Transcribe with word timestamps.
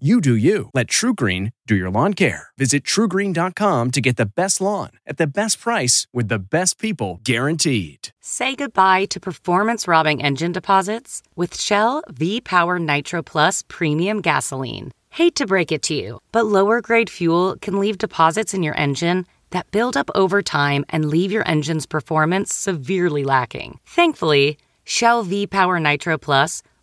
You 0.00 0.20
do 0.20 0.34
you. 0.34 0.70
Let 0.74 0.88
TrueGreen 0.88 1.52
do 1.68 1.76
your 1.76 1.88
lawn 1.88 2.14
care. 2.14 2.48
Visit 2.58 2.82
truegreen.com 2.82 3.92
to 3.92 4.00
get 4.00 4.16
the 4.16 4.26
best 4.26 4.60
lawn 4.60 4.90
at 5.06 5.18
the 5.18 5.26
best 5.28 5.60
price 5.60 6.08
with 6.12 6.26
the 6.26 6.40
best 6.40 6.80
people 6.80 7.20
guaranteed. 7.22 8.08
Say 8.20 8.56
goodbye 8.56 9.04
to 9.04 9.20
performance 9.20 9.86
robbing 9.86 10.20
engine 10.20 10.50
deposits 10.50 11.22
with 11.36 11.56
Shell 11.56 12.02
V 12.08 12.40
Power 12.40 12.80
Nitro 12.80 13.22
Plus 13.22 13.62
Premium 13.68 14.20
Gasoline. 14.20 14.90
Hate 15.10 15.36
to 15.36 15.46
break 15.46 15.70
it 15.70 15.82
to 15.82 15.94
you, 15.94 16.18
but 16.32 16.46
lower 16.46 16.80
grade 16.80 17.08
fuel 17.08 17.54
can 17.60 17.78
leave 17.78 17.98
deposits 17.98 18.52
in 18.52 18.64
your 18.64 18.76
engine 18.76 19.26
that 19.50 19.70
build 19.70 19.96
up 19.96 20.10
over 20.16 20.42
time 20.42 20.84
and 20.88 21.04
leave 21.04 21.30
your 21.30 21.48
engine's 21.48 21.86
performance 21.86 22.52
severely 22.52 23.22
lacking. 23.22 23.78
Thankfully, 23.86 24.58
Shell 24.82 25.22
V 25.22 25.46
Power 25.46 25.78
Nitro 25.78 26.18
Plus 26.18 26.64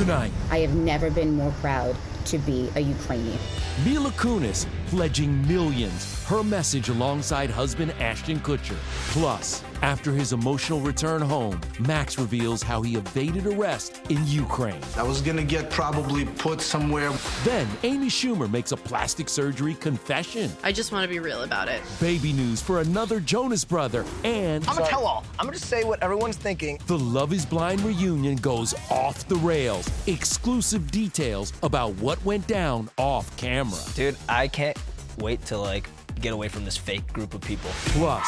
Tonight, 0.00 0.32
I 0.50 0.60
have 0.60 0.74
never 0.74 1.10
been 1.10 1.34
more 1.34 1.52
proud 1.60 1.94
to 2.24 2.38
be 2.38 2.70
a 2.74 2.80
Ukrainian. 2.80 3.38
Mila 3.84 4.08
Kunis 4.12 4.64
pledging 4.86 5.46
millions. 5.46 6.24
Her 6.24 6.42
message 6.42 6.88
alongside 6.88 7.50
husband 7.50 7.92
Ashton 8.00 8.40
Kutcher. 8.40 8.78
Plus, 9.12 9.62
after 9.82 10.12
his 10.12 10.32
emotional 10.32 10.80
return 10.80 11.22
home, 11.22 11.60
Maks 11.78 12.18
reveals 12.18 12.62
how 12.62 12.82
he 12.82 12.96
evaded 12.96 13.46
arrest 13.46 14.00
in 14.08 14.26
Ukraine. 14.26 14.80
I 14.96 15.02
was 15.02 15.20
gonna 15.20 15.42
get 15.42 15.70
probably 15.70 16.24
put 16.24 16.60
somewhere. 16.60 17.10
Then 17.44 17.66
Amy 17.82 18.08
Schumer 18.08 18.50
makes 18.50 18.72
a 18.72 18.76
plastic 18.76 19.28
surgery 19.28 19.74
confession. 19.74 20.50
I 20.62 20.72
just 20.72 20.92
want 20.92 21.04
to 21.04 21.08
be 21.08 21.18
real 21.18 21.42
about 21.42 21.68
it. 21.68 21.82
Baby 22.00 22.32
news 22.32 22.60
for 22.60 22.80
another 22.80 23.20
Jonas 23.20 23.64
brother. 23.64 24.04
And 24.24 24.66
I'm 24.66 24.76
gonna 24.76 24.88
tell 24.88 25.06
all. 25.06 25.24
I'm 25.38 25.46
gonna 25.46 25.56
just 25.56 25.68
say 25.68 25.84
what 25.84 26.02
everyone's 26.02 26.36
thinking. 26.36 26.78
The 26.86 26.98
Love 26.98 27.32
is 27.32 27.46
Blind 27.46 27.80
reunion 27.80 28.36
goes 28.36 28.74
off 28.90 29.26
the 29.28 29.36
rails. 29.36 29.88
Exclusive 30.06 30.90
details 30.90 31.52
about 31.62 31.94
what 31.94 32.22
went 32.24 32.46
down 32.46 32.90
off 32.98 33.34
camera. 33.36 33.78
Dude, 33.94 34.16
I 34.28 34.48
can't 34.48 34.76
wait 35.18 35.44
to 35.46 35.58
like 35.58 35.88
get 36.20 36.32
away 36.32 36.48
from 36.48 36.64
this 36.64 36.76
fake 36.76 37.10
group 37.12 37.34
of 37.34 37.40
people. 37.40 37.70
Plus, 37.86 38.26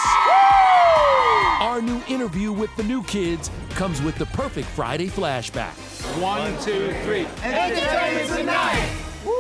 our 1.63 1.81
new 1.81 2.03
interview 2.09 2.51
with 2.51 2.75
the 2.75 2.83
new 2.83 3.05
kids 3.05 3.49
comes 3.71 4.03
with 4.03 4.17
the 4.17 4.27
perfect 4.27 4.67
Friday 4.71 5.07
flashback. 5.07 5.71
One, 6.21 6.51
two, 6.61 6.93
three. 7.05 7.25
Entertainment 7.41 8.37
tonight. 8.37 8.93
Woo! 9.25 9.33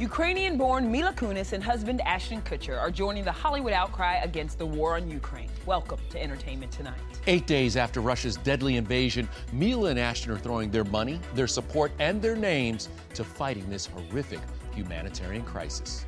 Ukrainian 0.00 0.58
born 0.58 0.90
Mila 0.90 1.12
Kunis 1.12 1.52
and 1.52 1.62
husband 1.62 2.00
Ashton 2.00 2.42
Kutcher 2.42 2.76
are 2.76 2.90
joining 2.90 3.22
the 3.22 3.30
Hollywood 3.30 3.72
outcry 3.72 4.16
against 4.16 4.58
the 4.58 4.66
war 4.66 4.96
on 4.96 5.08
Ukraine. 5.08 5.48
Welcome 5.64 6.00
to 6.10 6.20
Entertainment 6.20 6.72
Tonight. 6.72 6.98
Eight 7.28 7.46
days 7.46 7.76
after 7.76 8.00
Russia's 8.00 8.36
deadly 8.36 8.78
invasion, 8.78 9.28
Mila 9.52 9.90
and 9.90 9.98
Ashton 10.00 10.32
are 10.32 10.38
throwing 10.38 10.72
their 10.72 10.82
money, 10.82 11.20
their 11.36 11.46
support, 11.46 11.92
and 12.00 12.20
their 12.20 12.34
names 12.34 12.88
to 13.14 13.22
fighting 13.22 13.70
this 13.70 13.86
horrific 13.86 14.40
humanitarian 14.74 15.44
crisis. 15.44 16.04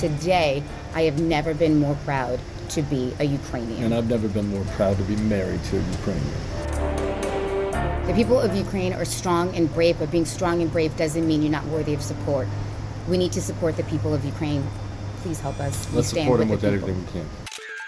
Today, 0.00 0.62
I 0.94 1.02
have 1.02 1.20
never 1.20 1.54
been 1.54 1.78
more 1.78 1.94
proud 2.04 2.38
to 2.70 2.82
be 2.82 3.14
a 3.18 3.24
Ukrainian. 3.24 3.84
And 3.84 3.94
I've 3.94 4.10
never 4.10 4.28
been 4.28 4.48
more 4.48 4.64
proud 4.76 4.98
to 4.98 5.02
be 5.04 5.16
married 5.16 5.62
to 5.64 5.78
a 5.78 5.80
Ukrainian. 5.80 6.34
The 8.06 8.12
people 8.14 8.38
of 8.38 8.54
Ukraine 8.54 8.92
are 8.92 9.06
strong 9.06 9.56
and 9.56 9.72
brave, 9.72 9.98
but 9.98 10.10
being 10.10 10.26
strong 10.26 10.60
and 10.60 10.70
brave 10.70 10.94
doesn't 10.98 11.26
mean 11.26 11.40
you're 11.40 11.50
not 11.50 11.64
worthy 11.66 11.94
of 11.94 12.02
support. 12.02 12.46
We 13.08 13.16
need 13.16 13.32
to 13.32 13.40
support 13.40 13.78
the 13.78 13.84
people 13.84 14.12
of 14.12 14.22
Ukraine. 14.24 14.66
Please 15.22 15.40
help 15.40 15.58
us. 15.60 15.90
Let's 15.94 16.08
support 16.08 16.40
them 16.40 16.50
with 16.50 16.62
with 16.62 16.70
the 16.70 16.78
people. 16.78 16.90
everything 16.90 17.06
we 17.06 17.20
can. 17.20 17.28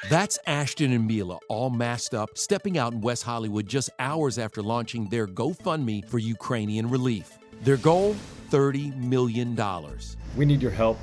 That's 0.09 0.39
Ashton 0.47 0.93
and 0.93 1.07
Mila, 1.07 1.39
all 1.49 1.69
masked 1.69 2.15
up, 2.15 2.39
stepping 2.39 2.79
out 2.79 2.95
in 2.95 3.03
West 3.03 3.25
Hollywood 3.25 3.67
just 3.67 3.91
hours 3.99 4.39
after 4.39 4.63
launching 4.63 5.09
their 5.09 5.27
GoFundMe 5.27 6.09
for 6.09 6.19
Ukrainian 6.19 6.89
relief. 6.89 7.37
Their 7.63 7.77
goal 7.77 8.17
$30 8.51 8.97
million. 8.97 9.59
We 10.37 10.47
need 10.47 10.63
your 10.63 10.71
help. 10.71 10.99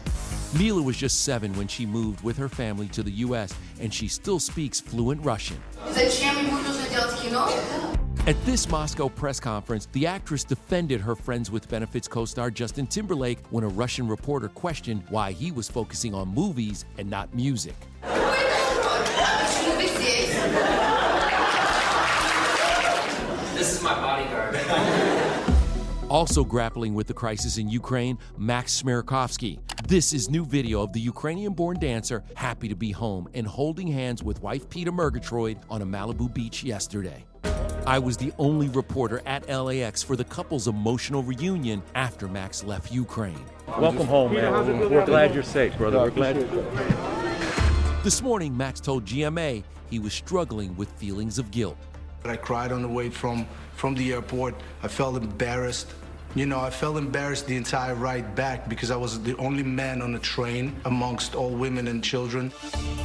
Mila 0.58 0.82
was 0.82 0.96
just 0.96 1.24
seven 1.24 1.52
when 1.58 1.68
she 1.68 1.86
moved 1.86 2.24
with 2.24 2.38
her 2.38 2.48
family 2.48 2.88
to 2.90 3.04
the 3.04 3.12
U.S., 3.12 3.54
and 3.82 3.94
she 3.94 4.08
still 4.08 4.40
speaks 4.40 4.80
fluent 4.80 5.22
Russian. 5.26 5.62
At 8.28 8.46
this 8.46 8.70
Moscow 8.70 9.10
press 9.10 9.40
conference, 9.42 9.88
the 9.92 10.08
actress 10.08 10.46
defended 10.46 11.02
her 11.02 11.14
Friends 11.14 11.52
with 11.52 11.68
Benefits 11.68 12.08
co 12.08 12.24
star 12.24 12.50
Justin 12.50 12.88
Timberlake 12.88 13.40
when 13.50 13.66
a 13.66 13.68
Russian 13.68 14.08
reporter 14.08 14.48
questioned 14.48 15.04
why 15.10 15.34
he 15.34 15.52
was 15.52 15.68
focusing 15.68 16.14
on 16.14 16.30
movies 16.30 16.86
and 16.98 17.10
not 17.10 17.34
music. 17.36 17.76
Also 26.10 26.44
grappling 26.44 26.94
with 26.94 27.08
the 27.08 27.14
crisis 27.16 27.58
in 27.58 27.68
Ukraine, 27.68 28.20
Maks 28.38 28.84
Chmerkovskiy. 28.84 29.58
This 29.88 30.14
is 30.14 30.30
new 30.30 30.46
video 30.46 30.84
of 30.84 30.94
the 30.94 31.00
Ukrainian 31.00 31.54
born 31.54 31.80
dancer 31.80 32.24
happy 32.36 32.68
to 32.68 32.76
be 32.76 32.92
home 32.92 33.28
and 33.34 33.48
holding 33.48 33.88
hands 33.88 34.24
with 34.24 34.40
wife 34.44 34.70
Peta 34.70 34.92
Murgatroyd 34.92 35.58
on 35.68 35.82
a 35.82 35.86
Malibu 35.86 36.32
beach 36.32 36.64
yesterday. 36.64 37.26
I 37.88 37.98
was 37.98 38.18
the 38.18 38.32
only 38.38 38.70
reporter 38.70 39.24
at 39.26 39.50
LAX 39.50 40.04
for 40.04 40.16
the 40.16 40.24
couple's 40.26 40.68
emotional 40.68 41.24
reunion 41.24 41.82
after 41.96 42.28
Maks 42.28 42.64
left 42.64 42.92
Ukraine. 42.92 43.44
Welcome 43.80 44.06
home, 44.06 44.36
man. 44.36 44.52
We're 44.92 45.06
glad 45.08 45.34
you're 45.34 45.42
safe, 45.42 45.76
brother. 45.76 45.98
We're 45.98 46.12
glad. 46.12 46.36
This 48.04 48.22
morning, 48.22 48.56
Max 48.56 48.80
told 48.80 49.06
GMA 49.06 49.64
he 49.90 49.98
was 49.98 50.14
struggling 50.14 50.76
with 50.76 50.92
feelings 50.92 51.40
of 51.40 51.50
guilt. 51.50 51.78
I 52.30 52.38
cried 52.38 52.72
on 52.72 52.82
the 52.82 52.88
way 52.88 53.10
from 53.10 53.46
from 53.76 53.96
the 53.96 54.14
airport. 54.14 54.56
I 54.84 54.88
felt 54.88 55.18
embarrassed. 55.18 55.94
You 56.34 56.46
know, 56.46 56.60
I 56.60 56.70
felt 56.70 56.98
embarrassed 56.98 57.48
the 57.48 57.56
entire 57.56 57.96
ride 57.96 58.36
back 58.36 58.68
because 58.68 58.92
I 58.92 58.98
was 58.98 59.22
the 59.24 59.38
only 59.38 59.64
man 59.64 60.02
on 60.02 60.12
the 60.12 60.20
train 60.20 60.76
amongst 60.84 61.34
all 61.34 61.52
women 61.52 61.88
and 61.88 62.04
children. 62.04 62.52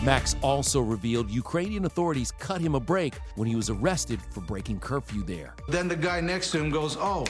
Maks 0.02 0.34
also 0.42 0.80
revealed 0.80 1.30
Ukrainian 1.30 1.84
authorities 1.84 2.32
cut 2.32 2.60
him 2.60 2.74
a 2.74 2.80
break 2.80 3.14
when 3.36 3.46
he 3.46 3.54
was 3.54 3.70
arrested 3.70 4.20
for 4.32 4.40
breaking 4.40 4.80
curfew 4.80 5.22
there. 5.22 5.54
Then 5.68 5.86
the 5.86 5.94
guy 5.94 6.20
next 6.20 6.50
to 6.52 6.58
him 6.58 6.70
goes, 6.70 6.96
"Oh, 6.98 7.24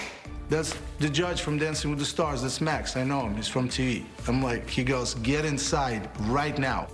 that's 0.48 0.74
the 1.00 1.10
judge 1.10 1.42
from 1.42 1.58
Dancing 1.58 1.90
with 1.90 1.98
the 1.98 2.06
Stars. 2.06 2.40
That's 2.42 2.60
Maks. 2.60 2.96
I 2.96 3.04
know 3.04 3.20
him. 3.26 3.34
He's 3.36 3.48
from 3.48 3.68
TV." 3.68 4.06
I'm 4.26 4.42
like, 4.42 4.70
he 4.70 4.82
goes, 4.84 5.14
"Get 5.16 5.44
inside 5.44 6.08
right 6.38 6.58
now." 6.58 6.88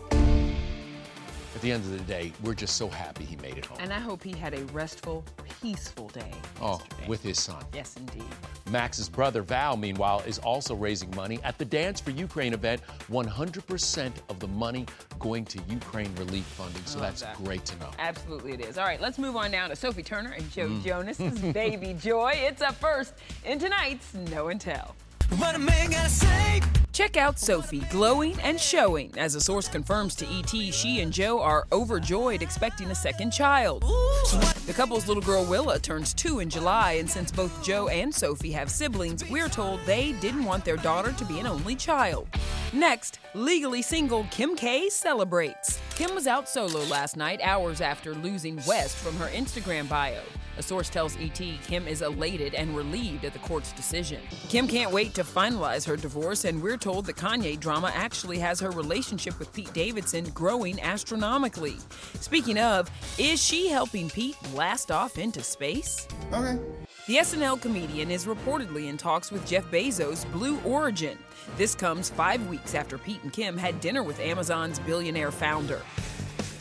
At 1.66 1.70
the 1.70 1.74
end 1.74 1.84
of 1.86 1.98
the 1.98 2.12
day, 2.12 2.32
we're 2.44 2.54
just 2.54 2.76
so 2.76 2.88
happy 2.88 3.24
he 3.24 3.34
made 3.38 3.58
it 3.58 3.66
home. 3.66 3.78
And 3.80 3.92
I 3.92 3.98
hope 3.98 4.22
he 4.22 4.30
had 4.30 4.54
a 4.54 4.64
restful, 4.66 5.24
peaceful 5.60 6.06
day. 6.10 6.30
Oh, 6.62 6.80
with 7.08 7.24
his 7.24 7.40
son. 7.40 7.64
Yes, 7.74 7.96
indeed. 7.96 8.22
Maks's 8.70 9.08
brother 9.08 9.42
Val, 9.42 9.76
meanwhile, 9.76 10.22
is 10.28 10.38
also 10.38 10.76
raising 10.76 11.12
money 11.16 11.40
at 11.42 11.58
the 11.58 11.64
Dance 11.64 11.98
for 11.98 12.12
Ukraine 12.12 12.54
event. 12.54 12.82
100% 13.10 14.12
of 14.28 14.38
the 14.38 14.46
money 14.46 14.86
going 15.18 15.44
to 15.46 15.58
Ukraine 15.68 16.14
relief 16.14 16.44
funding. 16.44 16.84
So 16.84 17.00
that's 17.00 17.22
that. 17.22 17.36
great 17.38 17.64
to 17.64 17.76
know. 17.80 17.90
Absolutely 17.98 18.52
it 18.52 18.60
is. 18.60 18.78
All 18.78 18.86
right, 18.86 19.00
let's 19.00 19.18
move 19.18 19.34
on 19.34 19.50
now 19.50 19.66
to 19.66 19.74
Sophie 19.74 20.04
Turner 20.04 20.30
and 20.30 20.48
Joe 20.52 20.68
mm. 20.68 20.84
Jonas's 20.84 21.40
Baby 21.52 21.96
Joy. 22.00 22.34
It's 22.36 22.62
up 22.62 22.76
first 22.76 23.14
in 23.44 23.58
tonight's 23.58 24.14
No 24.30 24.50
and 24.50 24.60
Tell. 24.60 24.94
What 25.38 25.56
a 25.56 25.58
man 25.58 25.90
gotta 25.90 26.10
say. 26.10 26.62
Check 26.96 27.18
out 27.18 27.38
Sophie 27.38 27.82
glowing 27.90 28.40
and 28.40 28.58
showing. 28.58 29.12
As 29.18 29.34
a 29.34 29.40
source 29.42 29.68
confirms 29.68 30.14
to 30.14 30.26
ET, 30.30 30.72
she 30.72 31.02
and 31.02 31.12
Joe 31.12 31.42
are 31.42 31.66
overjoyed 31.70 32.40
expecting 32.40 32.90
a 32.90 32.94
second 32.94 33.32
child. 33.32 33.82
The 34.64 34.72
couple's 34.74 35.06
little 35.06 35.22
girl 35.22 35.44
Willa 35.44 35.78
turns 35.78 36.14
two 36.14 36.40
in 36.40 36.48
July, 36.48 36.92
and 36.92 37.08
since 37.08 37.30
both 37.30 37.62
Joe 37.62 37.88
and 37.88 38.14
Sophie 38.14 38.50
have 38.52 38.70
siblings, 38.70 39.28
we're 39.28 39.50
told 39.50 39.80
they 39.84 40.12
didn't 40.12 40.44
want 40.44 40.64
their 40.64 40.78
daughter 40.78 41.12
to 41.12 41.24
be 41.26 41.38
an 41.38 41.46
only 41.46 41.74
child. 41.74 42.28
Next, 42.72 43.18
legally 43.34 43.82
single 43.82 44.26
Kim 44.30 44.56
K 44.56 44.88
celebrates. 44.88 45.78
Kim 45.96 46.14
was 46.14 46.26
out 46.26 46.48
solo 46.48 46.80
last 46.84 47.14
night, 47.14 47.42
hours 47.42 47.82
after 47.82 48.14
losing 48.14 48.58
West 48.66 48.96
from 48.96 49.14
her 49.16 49.28
Instagram 49.28 49.86
bio. 49.86 50.22
A 50.58 50.62
source 50.62 50.88
tells 50.88 51.16
ET 51.18 51.38
Kim 51.66 51.86
is 51.86 52.00
elated 52.00 52.54
and 52.54 52.74
relieved 52.74 53.26
at 53.26 53.34
the 53.34 53.38
court's 53.40 53.72
decision. 53.72 54.22
Kim 54.48 54.66
can't 54.66 54.90
wait 54.90 55.12
to 55.14 55.22
finalize 55.22 55.86
her 55.86 55.96
divorce, 55.96 56.46
and 56.46 56.62
we're 56.62 56.78
told 56.86 57.04
the 57.04 57.12
Kanye 57.12 57.58
drama 57.58 57.90
actually 57.92 58.38
has 58.38 58.60
her 58.60 58.70
relationship 58.70 59.36
with 59.40 59.52
Pete 59.52 59.72
Davidson 59.72 60.24
growing 60.30 60.80
astronomically. 60.80 61.74
Speaking 62.20 62.60
of, 62.60 62.88
is 63.18 63.42
she 63.42 63.66
helping 63.66 64.08
Pete 64.08 64.36
blast 64.52 64.92
off 64.92 65.18
into 65.18 65.42
space? 65.42 66.06
Okay. 66.32 66.56
The 67.08 67.16
SNL 67.16 67.60
comedian 67.60 68.12
is 68.12 68.26
reportedly 68.26 68.86
in 68.86 68.98
talks 68.98 69.32
with 69.32 69.44
Jeff 69.44 69.64
Bezos' 69.64 70.30
Blue 70.30 70.60
Origin. 70.60 71.18
This 71.56 71.74
comes 71.74 72.08
five 72.08 72.46
weeks 72.46 72.72
after 72.76 72.98
Pete 72.98 73.20
and 73.24 73.32
Kim 73.32 73.58
had 73.58 73.80
dinner 73.80 74.04
with 74.04 74.20
Amazon's 74.20 74.78
billionaire 74.78 75.32
founder. 75.32 75.82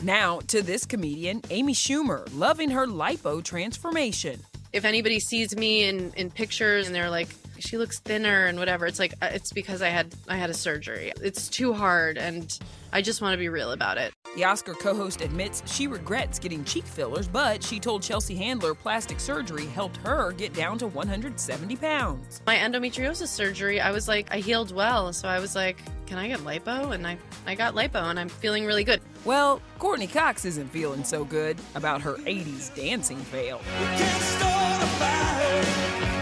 Now, 0.01 0.39
to 0.48 0.63
this 0.63 0.88
comedian, 0.88 1.44
Amy 1.51 1.75
Schumer, 1.75 2.28
loving 2.33 2.71
her 2.71 2.88
lipo 2.88 3.44
transformation. 3.44 4.39
if 4.74 4.86
anybody 4.86 5.19
sees 5.19 5.56
me 5.56 5.83
in, 5.83 6.12
in 6.18 6.31
pictures 6.31 6.88
and 6.88 6.95
they're 6.95 7.12
like 7.12 7.30
she 7.60 7.78
looks 7.78 8.00
thinner 8.00 8.46
and 8.46 8.57
whatever. 8.60 8.86
It's 8.86 9.00
like 9.00 9.13
uh, 9.22 9.30
it's 9.34 9.52
because 9.52 9.81
i 9.81 9.90
had 9.90 10.13
i 10.28 10.36
had 10.38 10.50
a 10.50 10.54
surgery. 10.54 11.12
It's 11.22 11.48
too 11.50 11.74
hard 11.74 12.18
and 12.18 12.57
i 12.94 13.02
just 13.02 13.22
want 13.22 13.34
to 13.34 13.38
be 13.38 13.50
real 13.50 13.72
about 13.72 13.98
it. 13.98 14.13
The 14.36 14.44
Oscar 14.44 14.74
co 14.74 14.94
host 14.94 15.22
admits 15.22 15.63
she 15.72 15.88
regrets 15.88 16.40
getting 16.40 16.63
cheek 16.66 16.86
fillers, 16.86 17.28
but 17.28 17.63
she 17.63 17.80
told 17.80 18.04
Chelsea 18.04 18.36
Handler 18.36 18.74
plastic 18.74 19.19
surgery 19.19 19.66
helped 19.68 19.98
her 19.98 20.31
get 20.34 20.54
down 20.54 20.78
to 20.80 20.88
170 20.88 21.75
pounds. 21.78 22.42
my 22.46 22.56
endometriosis 22.57 23.28
surgery 23.28 23.80
i 23.80 23.92
was 23.92 24.07
like 24.07 24.28
i 24.31 24.38
healed 24.40 24.74
well. 24.74 25.13
So 25.13 25.28
i 25.28 25.40
was 25.40 25.56
like 25.56 25.78
can 26.06 26.18
i 26.18 26.28
get 26.28 26.40
lipo? 26.40 26.94
And 26.94 27.06
i 27.07 27.18
i 27.48 27.56
got 27.56 27.74
lipo 27.75 28.10
and 28.10 28.19
i'm 28.19 28.30
feeling 28.30 28.66
really 28.66 28.84
good. 28.84 29.02
Well, 29.24 29.60
Courteney 29.80 30.07
Cox 30.07 30.46
isn't 30.46 30.69
feeling 30.69 31.04
so 31.04 31.25
good 31.25 31.57
about 31.74 32.02
her 32.02 32.13
80s 32.13 32.75
dancing 32.75 33.18
fail. 33.18 33.60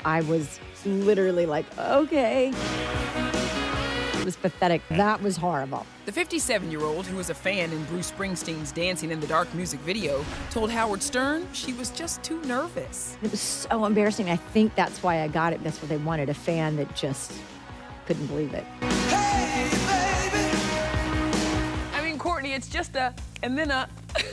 I 0.05 0.21
was 0.21 0.59
literally 0.85 1.45
like, 1.45 1.65
okay. 1.77 2.53
It 4.13 4.25
was 4.25 4.35
pathetic. 4.35 4.81
Hmm. 4.83 4.97
That 4.97 5.21
was 5.21 5.37
horrible. 5.37 5.85
The 6.05 6.11
57 6.11 6.71
year 6.71 6.81
old, 6.81 7.05
who 7.05 7.17
was 7.17 7.29
a 7.29 7.33
fan 7.33 7.71
in 7.71 7.83
Bruce 7.85 8.11
Springsteen's 8.11 8.71
Dancing 8.71 9.11
in 9.11 9.19
the 9.19 9.27
Dark 9.27 9.53
music 9.53 9.79
video, 9.81 10.23
told 10.49 10.71
Howard 10.71 11.01
Stern 11.01 11.47
she 11.53 11.73
was 11.73 11.89
just 11.89 12.23
too 12.23 12.41
nervous. 12.43 13.17
It 13.21 13.31
was 13.31 13.41
so 13.41 13.85
embarrassing. 13.85 14.29
I 14.29 14.35
think 14.37 14.75
that's 14.75 15.03
why 15.03 15.21
I 15.21 15.27
got 15.27 15.53
it. 15.53 15.63
That's 15.63 15.81
what 15.81 15.89
they 15.89 15.97
wanted 15.97 16.29
a 16.29 16.33
fan 16.33 16.75
that 16.77 16.95
just 16.95 17.33
couldn't 18.05 18.27
believe 18.27 18.53
it. 18.53 18.65
I 21.93 22.01
mean, 22.03 22.17
Courtney, 22.17 22.53
it's 22.53 22.67
just 22.67 22.95
a, 22.95 23.13
and 23.41 23.57
then 23.57 23.71
a. 23.71 23.89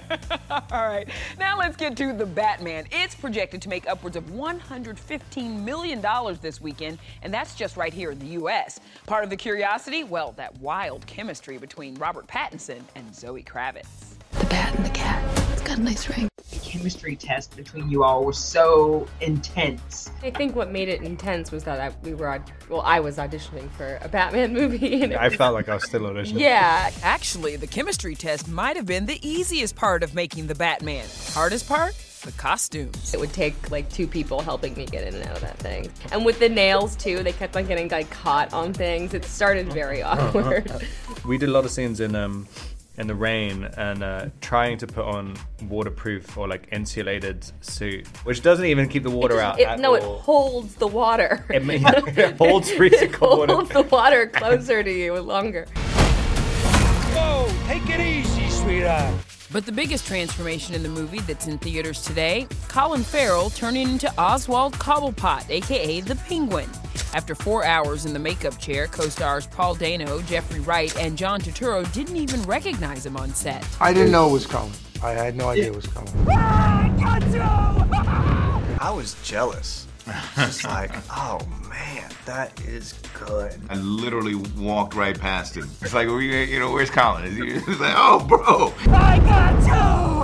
All 0.50 0.86
right, 0.86 1.08
now 1.38 1.58
let's 1.58 1.76
get 1.76 1.96
to 1.96 2.12
the 2.12 2.26
Batman. 2.26 2.86
It's 2.90 3.14
projected 3.14 3.62
to 3.62 3.68
make 3.68 3.88
upwards 3.88 4.16
of 4.16 4.24
$115 4.26 5.62
million 5.62 6.04
this 6.40 6.60
weekend, 6.60 6.98
and 7.22 7.32
that's 7.32 7.54
just 7.54 7.76
right 7.76 7.92
here 7.92 8.10
in 8.10 8.18
the 8.18 8.26
U.S. 8.26 8.80
Part 9.06 9.24
of 9.24 9.30
the 9.30 9.36
curiosity? 9.36 10.04
Well, 10.04 10.32
that 10.32 10.56
wild 10.58 11.06
chemistry 11.06 11.58
between 11.58 11.94
Robert 11.96 12.26
Pattinson 12.26 12.82
and 12.94 13.14
Zoe 13.14 13.42
Kravitz. 13.42 14.14
The 14.38 14.46
bat 14.46 14.74
and 14.74 14.84
the 14.84 14.90
cat. 14.90 15.22
It's 15.52 15.62
got 15.62 15.78
a 15.78 15.82
nice 15.82 16.08
ring. 16.08 16.28
The 16.74 16.80
chemistry 16.80 17.14
test 17.14 17.54
between 17.56 17.88
you 17.88 18.02
all 18.02 18.24
was 18.24 18.36
so 18.36 19.06
intense. 19.20 20.10
I 20.24 20.30
think 20.30 20.56
what 20.56 20.72
made 20.72 20.88
it 20.88 21.02
intense 21.02 21.52
was 21.52 21.62
that 21.64 21.78
I, 21.80 21.94
we 22.02 22.14
were, 22.14 22.42
well, 22.68 22.80
I 22.80 22.98
was 22.98 23.16
auditioning 23.18 23.70
for 23.70 23.98
a 24.02 24.08
Batman 24.08 24.52
movie. 24.60 25.02
And 25.02 25.12
it 25.12 25.16
I 25.16 25.28
was- 25.28 25.36
felt 25.36 25.54
like 25.54 25.68
I 25.68 25.74
was 25.74 25.84
still 25.84 26.00
auditioning. 26.02 26.40
Yeah, 26.40 26.90
actually, 27.02 27.54
the 27.54 27.68
chemistry 27.68 28.16
test 28.16 28.48
might 28.48 28.74
have 28.74 28.86
been 28.86 29.06
the 29.06 29.20
easiest 29.26 29.76
part 29.76 30.02
of 30.02 30.14
making 30.16 30.48
the 30.48 30.54
Batman. 30.56 31.06
Hardest 31.32 31.68
part? 31.68 31.94
The 32.22 32.32
costumes. 32.32 33.14
It 33.14 33.20
would 33.20 33.32
take 33.32 33.70
like 33.70 33.88
two 33.90 34.08
people 34.08 34.40
helping 34.40 34.74
me 34.74 34.86
get 34.86 35.06
in 35.06 35.14
and 35.14 35.24
out 35.28 35.36
of 35.36 35.42
that 35.42 35.58
thing. 35.58 35.90
And 36.10 36.24
with 36.24 36.40
the 36.40 36.48
nails 36.48 36.96
too, 36.96 37.22
they 37.22 37.32
kept 37.32 37.54
on 37.56 37.66
getting 37.66 37.88
like 37.88 38.10
caught 38.10 38.52
on 38.52 38.72
things. 38.72 39.14
It 39.14 39.24
started 39.24 39.72
very 39.72 40.02
awkward. 40.12 40.70
We 41.24 41.38
did 41.38 41.48
a 41.48 41.52
lot 41.52 41.64
of 41.64 41.70
scenes 41.70 42.00
in 42.00 42.14
um 42.14 42.46
in 42.96 43.06
the 43.06 43.14
rain 43.14 43.64
and 43.76 44.02
uh, 44.04 44.26
trying 44.40 44.78
to 44.78 44.86
put 44.86 45.04
on 45.04 45.34
waterproof 45.68 46.36
or 46.38 46.46
like 46.46 46.68
insulated 46.70 47.44
suit, 47.60 48.06
which 48.24 48.42
doesn't 48.42 48.66
even 48.66 48.88
keep 48.88 49.02
the 49.02 49.10
water 49.10 49.40
out. 49.40 49.58
It- 49.58 49.66
at 49.66 49.80
no, 49.80 49.94
it 49.94 50.02
holds 50.02 50.76
the 50.76 50.86
water. 50.86 51.44
It, 51.50 51.64
may- 51.64 51.76
it 51.84 52.36
holds 52.36 52.70
freezing 52.70 53.08
it 53.10 53.12
cold 53.12 53.38
water. 53.40 53.54
holds 53.54 53.70
the 53.70 53.82
water 53.82 54.26
closer 54.28 54.82
to 54.82 54.90
you 54.92 55.14
longer. 55.20 55.66
Whoa, 57.16 57.50
take 57.66 57.88
it 57.88 58.00
easy, 58.00 58.48
sweetheart. 58.50 59.14
But 59.54 59.64
the 59.66 59.72
biggest 59.72 60.08
transformation 60.08 60.74
in 60.74 60.82
the 60.82 60.88
movie 60.88 61.20
that's 61.20 61.46
in 61.46 61.58
theaters 61.58 62.02
today 62.02 62.48
Colin 62.66 63.04
Farrell 63.04 63.50
turning 63.50 63.88
into 63.88 64.12
Oswald 64.20 64.72
Cobblepot, 64.74 65.48
aka 65.48 66.00
the 66.00 66.16
Penguin. 66.16 66.68
After 67.14 67.36
four 67.36 67.64
hours 67.64 68.04
in 68.04 68.12
the 68.12 68.18
makeup 68.18 68.58
chair, 68.58 68.88
co 68.88 69.08
stars 69.08 69.46
Paul 69.46 69.76
Dano, 69.76 70.20
Jeffrey 70.22 70.58
Wright, 70.58 70.92
and 70.98 71.16
John 71.16 71.40
Turturro 71.40 71.90
didn't 71.92 72.16
even 72.16 72.42
recognize 72.42 73.06
him 73.06 73.16
on 73.16 73.32
set. 73.32 73.64
I 73.80 73.92
didn't 73.92 74.10
know 74.10 74.28
it 74.28 74.32
was 74.32 74.44
Colin. 74.44 74.72
I 75.00 75.12
had 75.12 75.36
no 75.36 75.50
idea 75.50 75.66
it 75.66 75.76
was 75.76 75.86
coming. 75.86 76.12
Ah, 76.30 76.90
I 78.80 78.90
was 78.90 79.14
jealous. 79.22 79.86
Just 80.34 80.64
like, 80.64 80.90
oh 81.10 81.38
man, 81.48 81.63
that 82.26 82.58
is 82.66 82.94
good. 83.26 83.54
I 83.68 83.74
literally 83.76 84.34
walked 84.34 84.94
right 84.94 85.18
past 85.18 85.56
him. 85.56 85.68
It's 85.82 85.92
like, 85.94 86.08
you 86.08 86.58
know, 86.58 86.72
where's 86.72 86.90
Colin? 86.90 87.24
Is 87.24 87.36
he- 87.36 87.42
It's 87.70 87.80
like, 87.80 87.94
oh, 87.96 88.24
bro. 88.26 88.72
I 88.92 89.18
got 89.18 89.54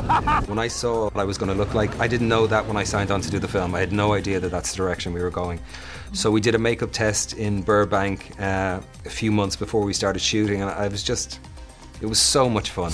When 0.49 0.59
I 0.59 0.69
saw 0.69 1.05
what 1.05 1.17
I 1.17 1.25
was 1.25 1.39
going 1.39 1.51
to 1.51 1.55
look 1.55 1.75
like, 1.75 1.99
I 2.01 2.09
didn't 2.09 2.29
know 2.29 2.47
that 2.47 2.67
when 2.67 2.77
I 2.77 2.85
signed 2.85 3.11
on 3.11 3.21
to 3.21 3.31
do 3.31 3.39
the 3.39 3.49
film. 3.49 3.75
I 3.75 3.81
had 3.81 3.93
no 3.93 4.13
idea 4.15 4.41
that 4.41 4.51
that's 4.51 4.71
the 4.73 4.77
direction 4.79 5.13
we 5.13 5.21
were 5.23 5.31
going. 5.31 5.61
So 6.13 6.31
we 6.31 6.41
did 6.41 6.55
a 6.55 6.59
makeup 6.59 6.91
test 6.93 7.35
in 7.35 7.63
Burbank 7.63 8.33
uh, 8.41 8.81
a 9.05 9.11
few 9.11 9.31
months 9.31 9.55
before 9.55 9.83
we 9.83 9.93
started 9.93 10.21
shooting, 10.21 10.63
and 10.63 10.71
I 10.71 10.89
was 10.89 11.03
just, 11.05 11.39
it 12.01 12.07
was 12.07 12.19
so 12.19 12.49
much 12.49 12.71
fun. 12.71 12.93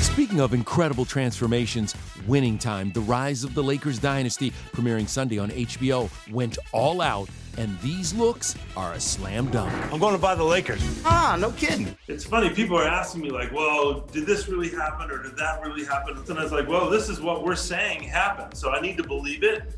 Speaking 0.00 0.40
of 0.40 0.54
incredible 0.54 1.04
transformations, 1.04 1.94
Winning 2.26 2.58
Time, 2.58 2.90
The 2.92 3.00
Rise 3.02 3.44
of 3.44 3.54
the 3.54 3.62
Lakers 3.62 3.98
Dynasty, 3.98 4.50
premiering 4.72 5.08
Sunday 5.08 5.38
on 5.38 5.50
HBO, 5.50 6.10
went 6.32 6.58
all 6.72 7.00
out, 7.00 7.28
and 7.58 7.78
these 7.80 8.14
looks 8.14 8.54
are 8.76 8.94
a 8.94 9.00
slam 9.00 9.50
dunk. 9.50 9.72
I'm 9.92 10.00
going 10.00 10.14
to 10.14 10.20
buy 10.20 10.34
the 10.34 10.44
Lakers. 10.44 11.02
Ah, 11.04 11.36
no 11.38 11.50
kidding. 11.52 11.94
It's 12.08 12.24
funny, 12.24 12.50
people 12.50 12.78
are 12.78 12.86
asking 12.86 13.20
me, 13.22 13.30
like, 13.30 13.52
well, 13.52 14.00
did 14.12 14.26
this 14.26 14.48
really 14.48 14.70
happen 14.70 15.10
or 15.10 15.22
did 15.22 15.36
that 15.36 15.60
really 15.62 15.84
happen? 15.84 16.16
And 16.28 16.38
I 16.38 16.42
was 16.42 16.52
like, 16.52 16.66
well, 16.66 16.88
this 16.88 17.08
is 17.08 17.20
what 17.20 17.44
we're 17.44 17.54
saying 17.54 18.02
happened, 18.02 18.56
so 18.56 18.70
I 18.70 18.80
need 18.80 18.96
to 18.96 19.04
believe 19.04 19.42
it. 19.42 19.74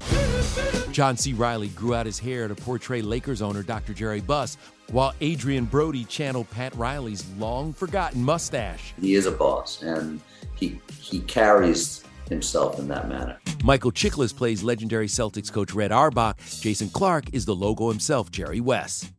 John 0.93 1.17
C. 1.17 1.33
Reilly 1.33 1.69
grew 1.69 1.95
out 1.95 2.07
his 2.07 2.19
hair 2.19 2.47
to 2.47 2.55
portray 2.55 3.03
Lakers 3.03 3.43
owner 3.43 3.63
Dr. 3.63 3.93
Jerry 3.93 4.21
Buss, 4.21 4.57
while 4.93 5.15
Adrien 5.21 5.65
Brody 5.65 6.05
channeled 6.05 6.49
Pat 6.51 6.75
Riley's 6.77 7.27
long 7.39 7.73
forgotten 7.73 8.23
mustache. 8.23 8.95
He 9.01 9.15
is 9.15 9.27
a 9.27 9.33
boss, 9.33 9.83
and 9.83 10.21
he 10.55 10.81
he 11.01 11.21
carries 11.21 12.05
himself 12.29 12.79
in 12.79 12.87
that 12.89 13.09
manner. 13.09 13.39
Michael 13.65 13.91
Chiklis 13.91 14.35
plays 14.35 14.63
legendary 14.63 15.09
Celtics 15.09 15.53
coach 15.53 15.73
Red 15.73 15.91
Auerbach. 15.93 16.39
Jason 16.61 16.89
Clarke 16.91 17.33
is 17.33 17.45
the 17.45 17.55
logo 17.55 17.89
himself, 17.89 18.31
Jerry 18.31 18.61
West. 18.61 19.11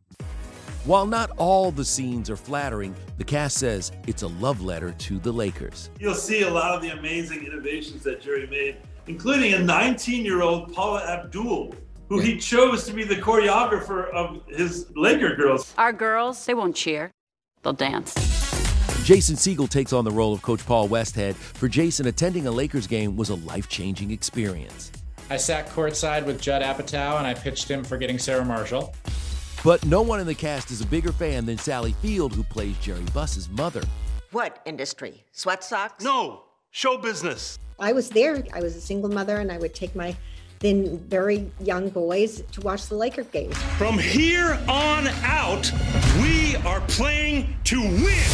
While 0.84 1.06
not 1.06 1.30
all 1.38 1.70
the 1.70 1.84
scenes 1.84 2.28
are 2.28 2.36
flattering, 2.36 2.94
the 3.16 3.24
cast 3.24 3.56
says 3.56 3.90
it's 4.06 4.22
a 4.22 4.28
love 4.28 4.60
letter 4.60 4.92
to 4.92 5.18
the 5.18 5.32
Lakers. 5.32 5.90
You'll 5.98 6.14
see 6.14 6.42
a 6.42 6.50
lot 6.50 6.74
of 6.74 6.82
the 6.82 6.90
amazing 6.90 7.46
innovations 7.46 8.02
that 8.02 8.20
Jerry 8.20 8.46
made, 8.46 8.76
including 9.06 9.54
a 9.54 9.58
19 9.58 10.24
year 10.24 10.42
old 10.42 10.74
Paula 10.74 11.02
Abdul, 11.06 11.74
who 12.14 12.20
he 12.20 12.36
chose 12.38 12.86
to 12.86 12.92
be 12.92 13.02
the 13.02 13.16
choreographer 13.16 14.08
of 14.10 14.40
his 14.46 14.86
Laker 14.94 15.34
girls. 15.34 15.74
Our 15.76 15.92
girls, 15.92 16.46
they 16.46 16.54
won't 16.54 16.76
cheer, 16.76 17.10
they'll 17.64 17.72
dance. 17.72 18.14
Jason 19.04 19.34
Segel 19.34 19.68
takes 19.68 19.92
on 19.92 20.04
the 20.04 20.12
role 20.12 20.32
of 20.32 20.40
Coach 20.40 20.64
Paul 20.64 20.88
Westhead. 20.88 21.34
For 21.34 21.68
Jason, 21.68 22.06
attending 22.06 22.46
a 22.46 22.52
Lakers 22.52 22.86
game 22.86 23.16
was 23.16 23.30
a 23.30 23.34
life 23.34 23.68
changing 23.68 24.12
experience. 24.12 24.92
I 25.28 25.36
sat 25.36 25.68
courtside 25.68 26.24
with 26.24 26.40
Judd 26.40 26.62
Apatow 26.62 27.18
and 27.18 27.26
I 27.26 27.34
pitched 27.34 27.68
him 27.68 27.82
Forgetting 27.82 28.20
Sarah 28.20 28.44
Marshall. 28.44 28.94
But 29.64 29.84
no 29.84 30.00
one 30.00 30.20
in 30.20 30.26
the 30.26 30.34
cast 30.34 30.70
is 30.70 30.80
a 30.80 30.86
bigger 30.86 31.10
fan 31.10 31.46
than 31.46 31.58
Sally 31.58 31.94
Field, 32.00 32.32
who 32.32 32.44
plays 32.44 32.78
Jerry 32.78 33.04
Buss's 33.12 33.48
mother. 33.48 33.82
What 34.30 34.62
industry? 34.66 35.24
Sweat 35.32 35.64
socks? 35.64 36.04
No, 36.04 36.44
show 36.70 36.96
business. 36.96 37.58
I 37.80 37.92
was 37.92 38.08
there. 38.08 38.44
I 38.52 38.60
was 38.60 38.76
a 38.76 38.80
single 38.80 39.10
mother, 39.10 39.38
and 39.38 39.50
I 39.50 39.58
would 39.58 39.74
take 39.74 39.96
my 39.96 40.14
then 40.64 40.98
very 41.08 41.50
young 41.60 41.90
boys 41.90 42.42
to 42.52 42.60
watch 42.62 42.86
the 42.86 42.94
Laker 42.94 43.24
games. 43.24 43.56
From 43.76 43.98
here 43.98 44.58
on 44.66 45.08
out, 45.22 45.70
we 46.22 46.56
are 46.64 46.80
playing 46.82 47.54
to 47.64 47.82
win. 47.82 48.24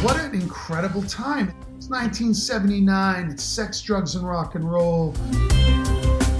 What 0.00 0.20
an 0.20 0.34
incredible 0.34 1.02
time. 1.02 1.48
It's 1.76 1.88
1979. 1.88 3.30
It's 3.30 3.42
sex, 3.42 3.82
drugs, 3.82 4.14
and 4.14 4.26
rock 4.26 4.54
and 4.54 4.70
roll. 4.70 5.14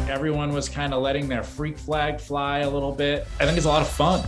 Everyone 0.09 0.53
was 0.53 0.69
kind 0.69 0.95
of 0.95 1.03
letting 1.03 1.27
their 1.29 1.43
freak 1.43 1.79
flag 1.79 2.21
fly 2.21 2.61
a 2.61 2.71
little 2.71 2.93
bit. 2.93 3.27
I 3.41 3.45
think 3.45 3.57
it's 3.57 3.67
a 3.67 3.71
lot 3.71 3.83
of 3.83 3.89
fun. 3.89 4.23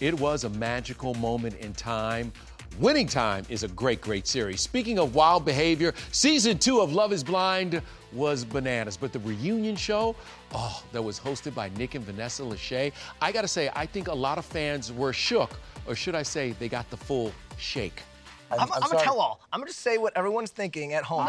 It 0.00 0.20
was 0.20 0.44
a 0.44 0.50
magical 0.50 1.14
moment 1.14 1.54
in 1.54 1.72
time. 1.72 2.30
Winning 2.78 3.06
Time 3.06 3.46
is 3.48 3.62
a 3.62 3.68
great, 3.68 4.02
great 4.02 4.26
series. 4.26 4.60
Speaking 4.60 4.98
of 4.98 5.14
wild 5.14 5.46
behavior, 5.46 5.94
season 6.12 6.58
two 6.58 6.80
of 6.80 6.92
Love 6.92 7.10
is 7.10 7.24
Blind 7.24 7.80
was 8.12 8.44
bananas. 8.44 8.98
But 8.98 9.14
the 9.14 9.18
reunion 9.20 9.76
show, 9.76 10.14
oh, 10.52 10.84
that 10.92 11.00
was 11.00 11.18
hosted 11.18 11.54
by 11.54 11.70
Nick 11.70 11.94
and 11.94 12.04
Vanessa 12.04 12.42
Lachey, 12.42 12.92
I 13.22 13.32
gotta 13.32 13.48
say, 13.48 13.70
I 13.74 13.86
think 13.86 14.08
a 14.08 14.14
lot 14.14 14.36
of 14.36 14.44
fans 14.44 14.92
were 14.92 15.14
shook, 15.14 15.58
or 15.86 15.94
should 15.94 16.14
I 16.14 16.22
say, 16.22 16.52
they 16.58 16.68
got 16.68 16.90
the 16.90 16.98
full 16.98 17.32
shake. 17.56 18.02
I'm, 18.50 18.60
I'm, 18.60 18.68
I'm 18.82 18.92
a 18.92 19.02
tell 19.02 19.20
all. 19.20 19.40
I'm 19.52 19.60
gonna 19.60 19.70
just 19.70 19.80
say 19.80 19.96
what 19.96 20.14
everyone's 20.14 20.50
thinking 20.50 20.92
at 20.92 21.02
home. 21.02 21.26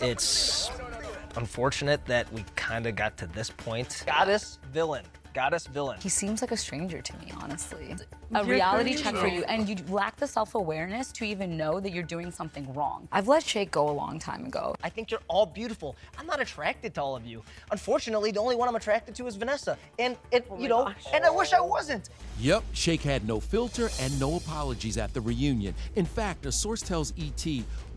It's 0.00 0.70
unfortunate 1.36 2.04
that 2.06 2.32
we 2.32 2.44
kind 2.56 2.86
of 2.86 2.96
got 2.96 3.18
to 3.18 3.26
this 3.26 3.50
point. 3.50 4.04
Goddess 4.06 4.58
villain. 4.72 5.04
Goddess 5.34 5.66
villain. 5.66 5.98
He 6.00 6.08
seems 6.08 6.40
like 6.40 6.52
a 6.52 6.56
stranger 6.56 7.00
to 7.00 7.16
me, 7.18 7.32
honestly. 7.40 7.94
A 8.34 8.44
reality 8.44 8.94
check 8.94 9.14
for 9.14 9.26
you, 9.26 9.44
and 9.44 9.68
you 9.68 9.76
lack 9.88 10.16
the 10.16 10.26
self 10.26 10.54
awareness 10.54 11.12
to 11.12 11.24
even 11.24 11.56
know 11.56 11.80
that 11.80 11.92
you're 11.92 12.02
doing 12.02 12.30
something 12.30 12.72
wrong. 12.74 13.08
I've 13.12 13.28
let 13.28 13.42
Shake 13.42 13.70
go 13.70 13.88
a 13.88 13.92
long 13.92 14.18
time 14.18 14.44
ago. 14.44 14.74
I 14.82 14.88
think 14.88 15.10
you're 15.10 15.22
all 15.28 15.46
beautiful. 15.46 15.96
I'm 16.18 16.26
not 16.26 16.40
attracted 16.40 16.94
to 16.94 17.02
all 17.02 17.16
of 17.16 17.26
you. 17.26 17.42
Unfortunately, 17.70 18.30
the 18.30 18.40
only 18.40 18.56
one 18.56 18.68
I'm 18.68 18.76
attracted 18.76 19.14
to 19.16 19.26
is 19.26 19.36
Vanessa. 19.36 19.78
And 19.98 20.16
it, 20.30 20.46
you 20.58 20.68
know, 20.68 20.92
and 21.12 21.24
I 21.24 21.30
wish 21.30 21.52
I 21.52 21.60
wasn't. 21.60 22.10
Yep, 22.40 22.64
Shake 22.72 23.02
had 23.02 23.26
no 23.26 23.40
filter 23.40 23.88
and 24.00 24.18
no 24.20 24.36
apologies 24.36 24.98
at 24.98 25.12
the 25.14 25.20
reunion. 25.20 25.74
In 25.96 26.04
fact, 26.04 26.46
a 26.46 26.52
source 26.52 26.82
tells 26.82 27.12
ET 27.18 27.46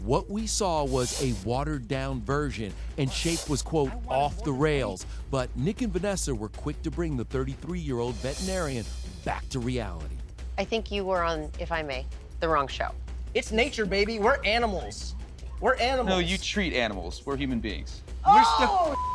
what 0.03 0.29
we 0.29 0.47
saw 0.47 0.83
was 0.83 1.21
a 1.23 1.33
watered 1.47 1.87
down 1.87 2.21
version, 2.21 2.73
and 2.97 3.11
Shake 3.11 3.47
was, 3.49 3.61
quote, 3.61 3.91
off 4.07 4.43
the 4.43 4.51
rails. 4.51 5.05
But 5.29 5.55
Nick 5.55 5.81
and 5.81 5.93
Vanessa 5.93 6.33
were 6.33 6.49
quick 6.49 6.81
to 6.83 6.91
bring 6.91 7.17
the 7.17 7.25
33 7.25 7.79
year 7.79 7.99
old 7.99 8.15
veterinarian 8.15 8.85
back 9.25 9.47
to 9.49 9.59
reality. 9.59 10.15
I 10.57 10.63
think 10.65 10.91
you 10.91 11.05
were 11.05 11.23
on, 11.23 11.49
if 11.59 11.71
I 11.71 11.81
may, 11.81 12.05
the 12.39 12.47
wrong 12.49 12.67
show. 12.67 12.89
It's 13.33 13.51
nature, 13.51 13.85
baby. 13.85 14.19
We're 14.19 14.43
animals. 14.43 15.15
We're 15.59 15.75
animals. 15.75 16.09
No, 16.09 16.17
you 16.19 16.37
treat 16.37 16.73
animals. 16.73 17.21
We're 17.25 17.37
human 17.37 17.59
beings. 17.59 18.01
Oh! 18.25 18.95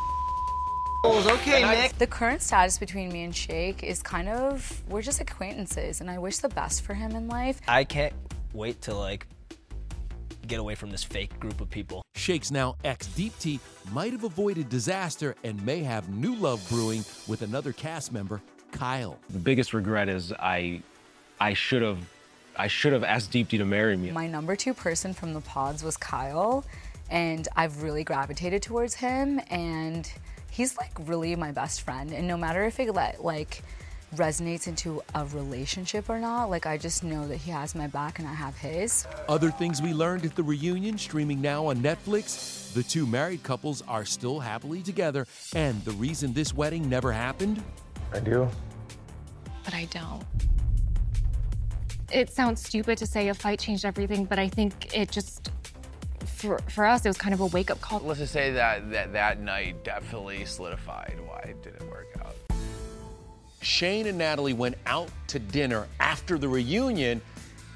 Okay, 1.05 1.61
And 1.61 1.65
I- 1.69 1.75
Nick. 1.83 1.97
The 1.99 2.07
current 2.07 2.41
status 2.41 2.77
between 2.77 3.09
me 3.13 3.23
and 3.23 3.33
Shake 3.33 3.81
is 3.81 4.01
kind 4.01 4.27
of, 4.27 4.83
we're 4.89 5.01
just 5.01 5.21
acquaintances, 5.21 6.01
and 6.01 6.11
I 6.11 6.17
wish 6.17 6.39
the 6.39 6.49
best 6.49 6.81
for 6.81 6.95
him 6.95 7.11
in 7.11 7.29
life. 7.29 7.61
I 7.65 7.85
can't 7.85 8.11
wait 8.51 8.81
to 8.81 8.93
like 8.95 9.25
get 10.47 10.59
away 10.59 10.75
from 10.75 10.89
this 10.89 11.03
fake 11.03 11.39
group 11.39 11.61
of 11.61 11.69
people. 11.69 12.01
Shake's 12.15 12.51
now 12.51 12.75
ex 12.83 13.07
Deepti 13.09 13.59
might 13.91 14.11
have 14.11 14.23
avoided 14.23 14.69
disaster 14.69 15.35
and 15.43 15.63
may 15.65 15.79
have 15.79 16.09
new 16.09 16.35
love 16.35 16.65
brewing 16.69 17.03
with 17.27 17.41
another 17.41 17.73
cast 17.73 18.11
member, 18.11 18.41
Kyle. 18.71 19.19
The 19.29 19.39
biggest 19.39 19.73
regret 19.73 20.09
is 20.09 20.33
I, 20.33 20.81
I 21.39 21.53
should 21.53 21.81
have, 21.81 21.99
I 22.55 22.67
should 22.67 22.93
have 22.93 23.03
asked 23.03 23.31
Deepti 23.31 23.57
to 23.57 23.65
marry 23.65 23.95
me. 23.95 24.11
My 24.11 24.27
number 24.27 24.55
two 24.55 24.73
person 24.73 25.13
from 25.13 25.33
the 25.33 25.41
pods 25.41 25.83
was 25.83 25.97
Kyle, 25.97 26.65
and 27.09 27.47
I've 27.55 27.83
really 27.83 28.03
gravitated 28.03 28.61
towards 28.61 28.95
him, 28.95 29.39
and 29.49 30.11
he's 30.49 30.77
like 30.77 30.91
really 31.05 31.35
my 31.35 31.51
best 31.51 31.81
friend. 31.81 32.11
And 32.11 32.27
no 32.27 32.37
matter 32.37 32.65
if 32.65 32.79
it 32.79 32.93
let, 32.93 33.23
like 33.23 33.63
resonates 34.15 34.67
into 34.67 35.01
a 35.15 35.25
relationship 35.25 36.09
or 36.09 36.19
not, 36.19 36.49
like 36.49 36.65
I 36.65 36.77
just 36.77 37.03
know 37.03 37.27
that 37.27 37.37
he 37.37 37.51
has 37.51 37.75
my 37.75 37.87
back 37.87 38.19
and 38.19 38.27
I 38.27 38.33
have 38.33 38.57
his. 38.57 39.05
Other 39.27 39.51
things 39.51 39.81
we 39.81 39.93
learned 39.93 40.25
at 40.25 40.35
the 40.35 40.43
reunion, 40.43 40.97
streaming 40.97 41.41
now 41.41 41.65
on 41.67 41.77
Netflix. 41.77 42.73
The 42.73 42.83
two 42.83 43.05
married 43.05 43.43
couples 43.43 43.83
are 43.87 44.05
still 44.05 44.39
happily 44.39 44.81
together, 44.81 45.25
and 45.55 45.83
the 45.83 45.91
reason 45.91 46.33
this 46.33 46.53
wedding 46.53 46.87
never 46.89 47.11
happened? 47.11 47.63
I 48.13 48.19
do. 48.19 48.49
but 49.65 49.73
I 49.73 49.85
don't. 49.85 50.23
It 52.11 52.29
sounds 52.29 52.65
stupid 52.65 52.97
to 52.99 53.05
say 53.05 53.27
a 53.27 53.33
fight 53.33 53.59
changed 53.59 53.83
everything, 53.83 54.23
but 54.23 54.39
I 54.39 54.47
think 54.47 54.95
it 54.95 55.11
just, 55.11 55.51
for, 56.25 56.57
for 56.69 56.85
us, 56.85 57.03
it 57.05 57.09
was 57.09 57.17
kind 57.17 57.33
of 57.33 57.41
a 57.41 57.47
wake 57.47 57.69
up 57.69 57.81
call. 57.81 57.99
Let's 57.99 58.19
just 58.19 58.31
say 58.31 58.51
that 58.53 58.89
that, 58.91 59.11
that 59.11 59.41
night 59.41 59.83
definitely 59.83 60.45
solidified 60.45 61.19
why 61.25 61.39
it 61.49 61.61
didn't 61.61 61.89
work 61.89 62.07
out. 62.16 62.16
Shane 63.67 64.07
and 64.07 64.17
Natalie 64.17 64.53
went 64.53 64.77
out 64.85 65.09
to 65.27 65.39
dinner 65.39 65.87
after 65.99 66.37
the 66.37 66.47
reunion. 66.47 67.21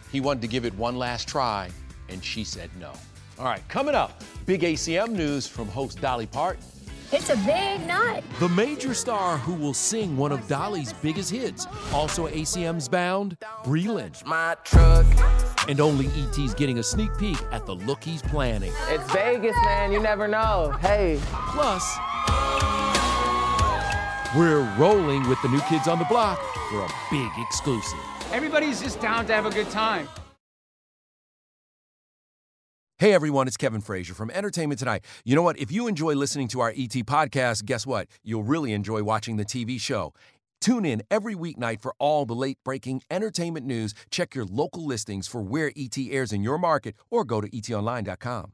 He 0.10 0.22
wanted 0.22 0.42
to 0.42 0.48
give 0.48 0.66
it 0.66 0.74
one 0.76 0.96
last 0.96 1.28
try, 1.28 1.70
and 2.08 2.24
she 2.24 2.46
said 2.46 2.70
no. 2.80 2.94
All 3.38 3.46
right, 3.46 3.62
coming 3.68 3.94
up, 3.94 4.24
big 4.46 4.62
ACM 4.62 5.10
news 5.10 5.48
from 5.48 5.68
host 5.68 6.00
Dolly 6.00 6.28
Parton. 6.28 6.64
It's 7.12 7.30
a 7.30 7.36
big 7.36 7.86
night. 7.86 8.24
The 8.40 8.48
major 8.48 8.94
star 8.94 9.38
who 9.38 9.54
will 9.54 9.74
sing 9.74 10.16
one 10.16 10.32
of 10.32 10.48
Dolly's 10.48 10.94
biggest 10.94 11.30
hits, 11.30 11.68
also 11.92 12.28
ACM's 12.30 12.88
bound, 12.88 13.38
Breland. 13.66 14.26
My 14.26 14.56
truck. 14.64 15.06
And 15.68 15.82
only 15.82 16.08
ET's 16.08 16.54
getting 16.54 16.80
a 16.80 16.84
sneak 16.84 17.16
peek 17.18 17.38
at 17.52 17.66
the 17.66 17.76
look 17.76 18.02
he's 18.02 18.22
planning. 18.22 18.72
It's 18.88 19.12
Vegas, 19.12 19.58
man. 19.66 19.92
You 19.92 20.00
never 20.00 20.28
know. 20.30 20.74
Hey. 20.80 21.20
Plus, 21.32 21.98
we're 24.36 24.62
rolling 24.78 25.28
with 25.28 25.42
the 25.42 25.50
new 25.50 25.62
kids 25.62 25.88
on 25.88 26.00
the 26.00 26.06
block 26.06 26.40
for 26.70 26.82
a 26.82 26.90
big 27.10 27.30
exclusive. 27.38 28.00
Everybody's 28.32 28.82
just 28.82 29.00
down 29.02 29.26
to 29.28 29.34
have 29.34 29.46
a 29.46 29.52
good 29.52 29.70
time. 29.70 30.08
Hey 32.98 33.14
everyone, 33.14 33.48
it's 33.48 33.58
Kevin 33.58 33.82
Frazier 33.82 34.14
from 34.14 34.30
Entertainment 34.30 34.78
Tonight. 34.78 35.04
You 35.26 35.36
know 35.36 35.42
what? 35.42 35.58
If 35.58 35.72
you 35.72 35.88
enjoy 35.88 36.14
listening 36.14 36.48
to 36.50 36.60
our 36.60 36.70
ET 36.70 36.94
podcast, 37.08 37.66
guess 37.66 37.88
what? 37.88 38.08
You'll 38.24 38.44
really 38.44 38.74
enjoy 38.74 39.02
watching 39.02 39.38
the 39.38 39.46
TV 39.46 39.82
show. 39.82 40.14
Tune 40.62 40.86
in 40.86 41.02
every 41.10 41.34
weeknight 41.34 41.82
for 41.82 41.96
all 41.98 42.28
the 42.28 42.36
late 42.36 42.60
breaking 42.64 43.02
entertainment 43.10 43.66
news. 43.66 43.96
Check 44.12 44.36
your 44.36 44.46
local 44.46 44.86
listings 44.86 45.28
for 45.28 45.42
where 45.42 45.72
ET 45.76 45.98
airs 45.98 46.32
in 46.32 46.44
your 46.44 46.60
market 46.60 46.96
or 47.10 47.26
go 47.26 47.42
to 47.42 47.50
etonline.com. 47.50 48.54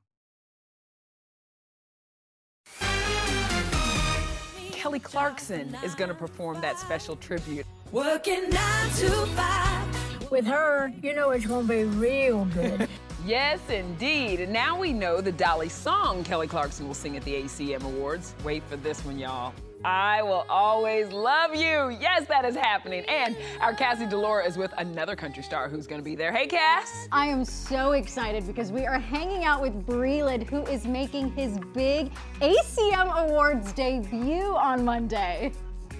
Kelly 4.88 5.00
Clarkson 5.00 5.76
is 5.84 5.96
going 5.96 6.08
to 6.08 6.16
perform 6.16 6.62
that 6.62 6.80
special 6.80 7.18
tribute. 7.18 7.66
Working 7.92 8.50
nine 8.50 8.90
to 8.92 9.10
five. 9.36 10.32
With 10.32 10.46
her, 10.46 10.94
you 11.04 11.14
know 11.14 11.32
it's 11.32 11.46
gonna 11.46 11.68
be 11.68 11.84
real 11.84 12.46
good. 12.46 12.88
Yes, 13.26 13.60
indeed. 13.70 14.40
And 14.40 14.54
now 14.54 14.80
we 14.80 14.94
know 14.94 15.20
the 15.20 15.34
Dolly 15.34 15.68
song 15.68 16.24
Kelly 16.24 16.48
Clarkson 16.48 16.88
will 16.88 16.94
sing 16.94 17.18
at 17.18 17.24
the 17.24 17.34
ACM 17.34 17.84
Awards. 17.84 18.34
Wait 18.46 18.64
for 18.70 18.78
this 18.78 19.04
one, 19.04 19.20
y'all. 19.20 19.54
I 19.84 20.22
will 20.22 20.46
always 20.50 21.12
love 21.12 21.56
you. 21.56 21.96
Yes, 22.00 22.28
that 22.28 22.46
is 22.46 22.56
happening. 22.56 23.04
And 23.06 23.38
our 23.62 23.74
Cassie 23.74 24.06
DiLaura 24.06 24.48
is 24.48 24.58
with 24.58 24.74
another 24.78 25.16
country 25.16 25.44
star 25.44 25.70
who's 25.70 25.88
going 25.88 26.02
to 26.02 26.06
be 26.06 26.16
there. 26.16 26.32
Hey, 26.32 26.48
Cass. 26.48 27.08
I 27.12 27.28
am 27.28 27.46
so 27.46 27.92
excited 27.92 28.48
because 28.48 28.72
we 28.72 28.86
are 28.86 29.00
hanging 29.00 29.44
out 29.44 29.62
with 29.62 29.86
Breland, 29.86 30.44
who 30.50 30.64
is 30.64 30.86
making 30.86 31.32
his 31.34 31.60
big 31.74 32.12
ACM 32.42 33.28
Awards 33.28 33.72
debut 33.74 34.56
on 34.56 34.84
Monday. 34.84 35.52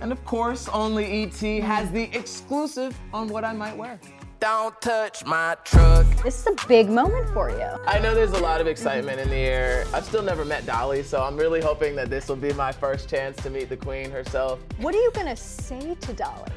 And 0.02 0.12
of 0.12 0.24
course, 0.26 0.68
only 0.70 1.24
ET 1.24 1.40
has 1.64 1.92
the 1.92 2.04
exclusive 2.16 2.98
on 3.14 3.28
what 3.28 3.44
I 3.44 3.54
might 3.54 3.76
wear. 3.76 4.00
Don't 4.40 4.80
touch 4.82 5.26
my 5.26 5.58
truck. 5.64 6.06
This 6.24 6.42
is 6.42 6.48
a 6.48 6.68
big 6.68 6.90
moment 6.90 7.28
for 7.34 7.50
you. 7.50 7.70
I 7.88 7.98
know 7.98 8.14
there's 8.14 8.34
a 8.34 8.40
lot 8.40 8.62
of 8.62 8.68
excitement 8.68 9.20
in 9.20 9.30
the 9.30 9.36
air. 9.36 9.86
I've 9.96 10.06
still 10.06 10.22
never 10.22 10.46
met 10.46 10.64
Dolly, 10.64 11.02
so 11.02 11.24
I'm 11.24 11.36
really 11.36 11.60
hoping 11.60 11.96
that 11.96 12.12
this 12.12 12.28
will 12.28 12.36
be 12.36 12.54
my 12.54 12.72
first 12.72 13.10
chance 13.10 13.36
to 13.38 13.50
meet 13.50 13.68
the 13.68 13.78
queen 13.78 14.12
herself. 14.12 14.60
What 14.78 14.94
are 14.94 15.02
you 15.02 15.10
gonna 15.12 15.36
say 15.36 15.96
to 15.96 16.14
Dolly? 16.14 16.52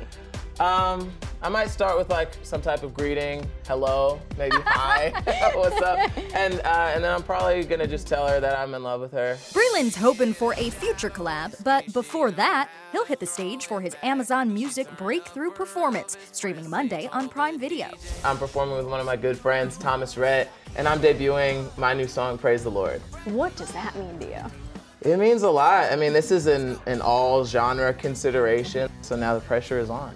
Um, 0.58 1.10
I 1.42 1.48
might 1.48 1.70
start 1.70 1.96
with 1.96 2.10
like 2.10 2.34
some 2.42 2.60
type 2.60 2.82
of 2.82 2.92
greeting, 2.92 3.48
hello, 3.66 4.20
maybe 4.36 4.56
hi, 4.66 5.10
what's 5.54 5.80
up, 5.80 5.98
and 6.34 6.60
uh, 6.60 6.92
and 6.94 7.02
then 7.02 7.14
I'm 7.14 7.22
probably 7.22 7.64
gonna 7.64 7.86
just 7.86 8.06
tell 8.06 8.28
her 8.28 8.40
that 8.40 8.58
I'm 8.58 8.74
in 8.74 8.82
love 8.82 9.00
with 9.00 9.12
her. 9.12 9.38
Breland's 9.52 9.96
hoping 9.96 10.34
for 10.34 10.52
a 10.58 10.68
future 10.68 11.08
collab, 11.08 11.54
but 11.64 11.90
before 11.94 12.30
that, 12.32 12.68
he'll 12.92 13.06
hit 13.06 13.20
the 13.20 13.26
stage 13.26 13.64
for 13.64 13.80
his 13.80 13.96
Amazon 14.02 14.52
Music 14.52 14.86
breakthrough 14.98 15.50
performance, 15.50 16.18
streaming 16.32 16.68
Monday 16.68 17.08
on 17.10 17.26
Prime 17.30 17.58
Video. 17.58 17.88
I'm 18.22 18.36
performing 18.36 18.76
with 18.76 18.86
one 18.86 19.00
of 19.00 19.06
my 19.06 19.16
good 19.16 19.38
friends, 19.38 19.78
Thomas 19.78 20.18
Rhett, 20.18 20.50
and 20.76 20.86
I'm 20.86 21.00
debuting 21.00 21.74
my 21.78 21.94
new 21.94 22.06
song, 22.06 22.36
Praise 22.36 22.64
the 22.64 22.70
Lord. 22.70 23.00
What 23.24 23.56
does 23.56 23.72
that 23.72 23.96
mean 23.96 24.18
to 24.18 24.26
you? 24.26 25.10
It 25.10 25.16
means 25.18 25.40
a 25.42 25.50
lot. 25.50 25.90
I 25.90 25.96
mean, 25.96 26.12
this 26.12 26.30
is 26.30 26.46
an, 26.46 26.78
an 26.84 27.00
all 27.00 27.46
genre 27.46 27.94
consideration, 27.94 28.90
so 29.00 29.16
now 29.16 29.32
the 29.32 29.40
pressure 29.40 29.78
is 29.78 29.88
on. 29.88 30.14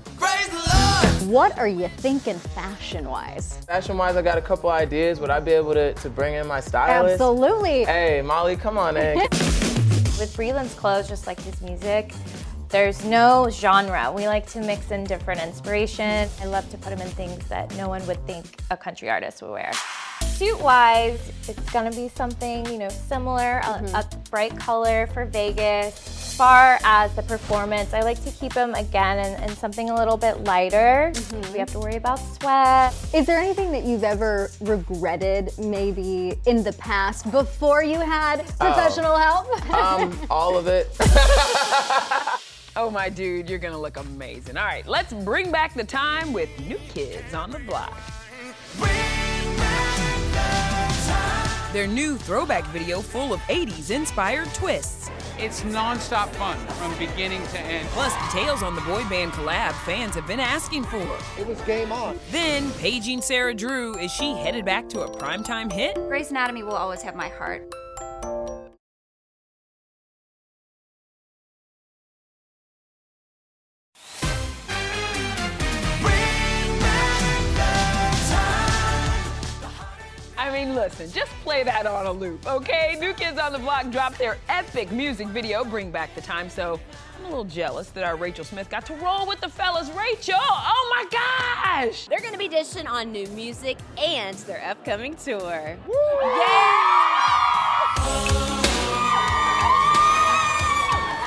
What 1.27 1.59
are 1.59 1.67
you 1.69 1.89
thinking 1.89 2.39
fashion 2.39 3.09
wise? 3.09 3.59
Fashion 3.67 3.97
wise, 3.97 4.17
I 4.17 4.23
got 4.23 4.39
a 4.39 4.43
couple 4.43 4.71
ideas. 4.71 5.21
Would 5.21 5.31
I 5.31 5.41
be 5.41 5.53
able 5.53 5.75
to, 5.75 5.95
to 5.95 6.11
bring 6.11 6.35
in 6.35 6.47
my 6.47 6.61
stylist? 6.61 7.15
Absolutely. 7.15 7.85
Hey, 7.85 8.23
Molly, 8.23 8.57
come 8.57 8.79
on 8.79 8.97
in. 8.97 9.19
With 9.19 10.33
Breland's 10.37 10.75
clothes, 10.75 11.09
just 11.09 11.27
like 11.27 11.41
his 11.41 11.61
music, 11.61 12.15
there's 12.69 13.05
no 13.05 13.49
genre. 13.51 14.13
We 14.13 14.27
like 14.27 14.47
to 14.49 14.61
mix 14.61 14.91
in 14.91 15.05
different 15.05 15.41
inspiration. 15.41 16.29
I 16.41 16.45
love 16.47 16.69
to 16.71 16.79
put 16.79 16.91
them 16.91 17.01
in 17.01 17.09
things 17.13 17.47
that 17.49 17.75
no 17.77 17.89
one 17.89 18.07
would 18.07 18.25
think 18.27 18.45
a 18.71 18.77
country 18.77 19.11
artist 19.11 19.43
would 19.43 19.51
wear. 19.51 19.73
Suit 20.35 20.61
wise, 20.61 21.31
it's 21.49 21.71
gonna 21.71 21.93
be 21.93 22.09
something, 22.09 22.67
you 22.67 22.77
know, 22.77 22.89
similar, 22.89 23.59
a, 23.59 23.63
mm-hmm. 23.63 23.95
a 23.95 24.05
bright 24.31 24.59
color 24.59 25.07
for 25.15 25.27
Vegas. 25.27 25.95
As 25.95 26.37
far 26.37 26.81
as 26.83 27.15
the 27.15 27.23
performance, 27.23 27.95
I 27.95 28.01
like 28.01 28.21
to 28.25 28.33
keep 28.33 28.53
them 28.53 28.75
again 28.75 29.25
in, 29.25 29.41
in 29.45 29.57
something 29.57 29.91
a 29.91 29.95
little 29.95 30.17
bit 30.17 30.43
lighter. 30.43 31.13
Mm-hmm. 31.15 31.53
We 31.53 31.61
have 31.61 31.71
to 31.71 31.79
worry 31.79 31.95
about 31.95 32.19
sweat. 32.19 32.93
Is 33.15 33.27
there 33.27 33.39
anything 33.39 33.71
that 33.71 33.85
you've 33.85 34.03
ever 34.03 34.51
regretted 34.61 35.57
maybe 35.57 36.37
in 36.47 36.65
the 36.65 36.73
past 36.73 37.31
before 37.31 37.85
you 37.85 38.01
had 38.01 38.41
um, 38.41 38.47
professional 38.57 39.17
help? 39.17 39.73
um, 39.73 40.19
all 40.31 40.59
of 40.59 40.67
it. 40.67 40.91
Oh, 42.77 42.91
my 42.91 43.09
dude, 43.09 43.49
you're 43.49 43.61
gonna 43.61 43.81
look 43.81 43.99
amazing. 43.99 44.57
All 44.57 44.65
right, 44.65 44.85
let's 44.89 45.13
bring 45.13 45.53
back 45.53 45.75
the 45.75 45.85
time 45.85 46.33
with 46.33 46.51
New 46.67 46.79
Kids 46.89 47.33
on 47.33 47.53
the 47.53 47.61
Block. 47.61 47.97
Their 51.75 51.89
new 51.89 52.17
throwback 52.17 52.65
video 52.67 53.01
full 53.01 53.33
of 53.33 53.41
80s 53.41 53.91
inspired 53.91 54.47
twists. 54.55 55.11
It's 55.41 55.63
nonstop 55.63 56.29
fun 56.37 56.57
from 56.77 56.97
beginning 57.01 57.43
to 57.49 57.59
end. 57.59 57.89
Plus, 57.89 58.15
details 58.33 58.63
on 58.63 58.77
the 58.77 58.81
boy 58.83 59.03
band 59.09 59.33
collab 59.33 59.73
fans 59.85 60.15
have 60.15 60.25
been 60.25 60.39
asking 60.39 60.85
for. 60.85 61.05
It 61.37 61.49
was 61.49 61.61
game 61.63 61.91
on. 61.91 62.17
Then, 62.31 62.71
paging 62.75 63.21
Sarah 63.21 63.55
Drew, 63.55 63.99
is 63.99 64.13
she 64.13 64.35
headed 64.35 64.65
back 64.65 64.89
to 64.91 65.01
a 65.01 65.11
primetime 65.11 65.73
hit? 65.73 65.97
Grey's 65.97 66.31
Anatomy 66.31 66.63
will 66.63 66.77
always 66.77 67.03
have 67.03 67.17
my 67.17 67.29
heart. 67.29 67.69
I 80.37 80.53
mean, 80.53 80.77
listen, 80.77 81.11
just 81.11 81.33
play 81.55 81.63
that 81.63 81.87
on 81.87 82.07
a 82.07 82.11
loop, 82.11 82.45
okay? 82.49 82.97
New 82.99 83.13
Kids 83.13 83.39
on 83.39 83.53
the 83.53 83.61
Block 83.61 83.89
dropped 83.93 84.19
their 84.19 84.39
epic 84.49 84.91
music 84.91 85.29
video, 85.29 85.65
Bring 85.65 85.93
Back 85.93 86.13
the 86.17 86.21
Time, 86.21 86.51
so 86.51 86.81
I'm 87.17 87.27
a 87.27 87.29
little 87.29 87.45
jealous 87.45 87.91
that 87.91 88.03
our 88.03 88.17
Rachel 88.17 88.45
Smith 88.45 88.69
got 88.69 88.85
to 88.87 88.95
roll 88.95 89.25
with 89.25 89.41
the 89.41 89.49
fellas. 89.49 89.89
Rachel, 89.91 90.35
oh 90.37 90.97
my 90.97 91.07
gosh! 91.13 92.09
They're 92.09 92.19
gonna 92.19 92.39
be 92.39 92.49
dishing 92.49 92.89
on 92.89 93.13
new 93.13 93.29
music 93.29 93.79
and 93.97 94.37
their 94.39 94.65
upcoming 94.65 95.15
tour. 95.15 95.39
Yeah! 95.39 95.87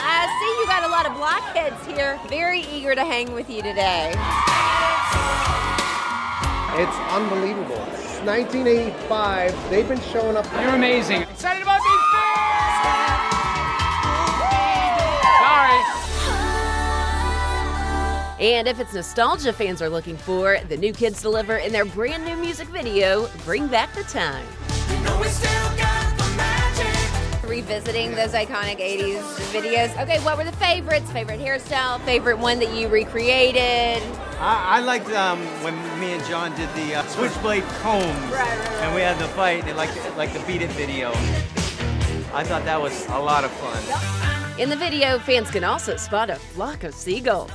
I 0.04 0.28
see 0.42 0.60
you 0.60 0.68
got 0.68 0.84
a 0.84 0.90
lot 0.90 1.06
of 1.06 1.16
blockheads 1.16 1.88
here, 1.88 2.20
very 2.28 2.66
eager 2.74 2.96
to 2.96 3.06
hang 3.06 3.32
with 3.32 3.50
you 3.50 3.62
today. 3.62 4.10
It's 6.76 6.98
unbelievable. 7.14 7.97
It's 8.18 8.26
1985. 8.26 9.70
They've 9.70 9.88
been 9.88 10.02
showing 10.02 10.36
up. 10.36 10.46
You're 10.60 10.74
amazing. 10.74 11.22
Excited 11.22 11.62
about 11.62 11.80
these 11.84 12.02
fans? 12.12 13.22
Sorry. 15.46 15.84
And 18.44 18.68
if 18.68 18.80
it's 18.80 18.96
nostalgia 18.96 19.54
fans 19.54 19.84
are 19.84 19.90
looking 19.90 20.18
for, 20.18 20.58
the 20.68 20.78
new 20.78 20.94
kids 20.94 21.22
deliver 21.22 21.58
in 21.58 21.72
their 21.72 21.86
brand 21.86 22.26
new 22.26 22.36
music 22.38 22.68
video, 22.70 23.30
Bring 23.46 23.68
Back 23.68 23.94
the 23.94 24.02
Time. 24.06 24.48
Revisiting 27.48 28.16
those 28.16 28.32
iconic 28.32 28.80
80s 28.80 29.22
videos. 29.52 29.96
Okay, 30.02 30.18
what 30.22 30.38
were 30.38 30.44
the 30.44 30.52
favorites? 30.54 31.12
Favorite 31.12 31.40
hairstyle? 31.40 32.02
Favorite 32.02 32.40
one 32.40 32.58
that 32.58 32.74
you 32.74 32.88
recreated? 32.88 34.02
I, 34.40 34.78
I 34.78 34.80
liked 34.82 35.10
um, 35.10 35.40
when 35.64 35.74
me 36.00 36.14
and 36.14 36.24
John 36.26 36.56
did 36.56 36.70
the 36.76 36.96
uh, 36.96 37.08
switchblade 37.08 37.64
combs, 37.82 38.06
and 38.06 38.94
we 38.94 39.02
had 39.02 39.18
the 39.18 39.28
fight, 39.30 39.64
and 39.66 39.76
like 39.76 39.90
like 40.16 40.32
the 40.32 40.40
Beat 40.42 40.62
It 40.62 40.70
video. 40.72 41.10
I 42.34 42.44
thought 42.44 42.64
that 42.66 42.80
was 42.80 43.08
a 43.08 43.18
lot 43.18 43.44
of 43.44 43.52
fun. 43.54 44.60
In 44.60 44.70
the 44.70 44.76
video, 44.76 45.18
fans 45.18 45.50
can 45.50 45.64
also 45.64 45.96
spot 45.96 46.30
a 46.30 46.36
flock 46.36 46.84
of 46.84 46.94
seagulls. 46.94 47.50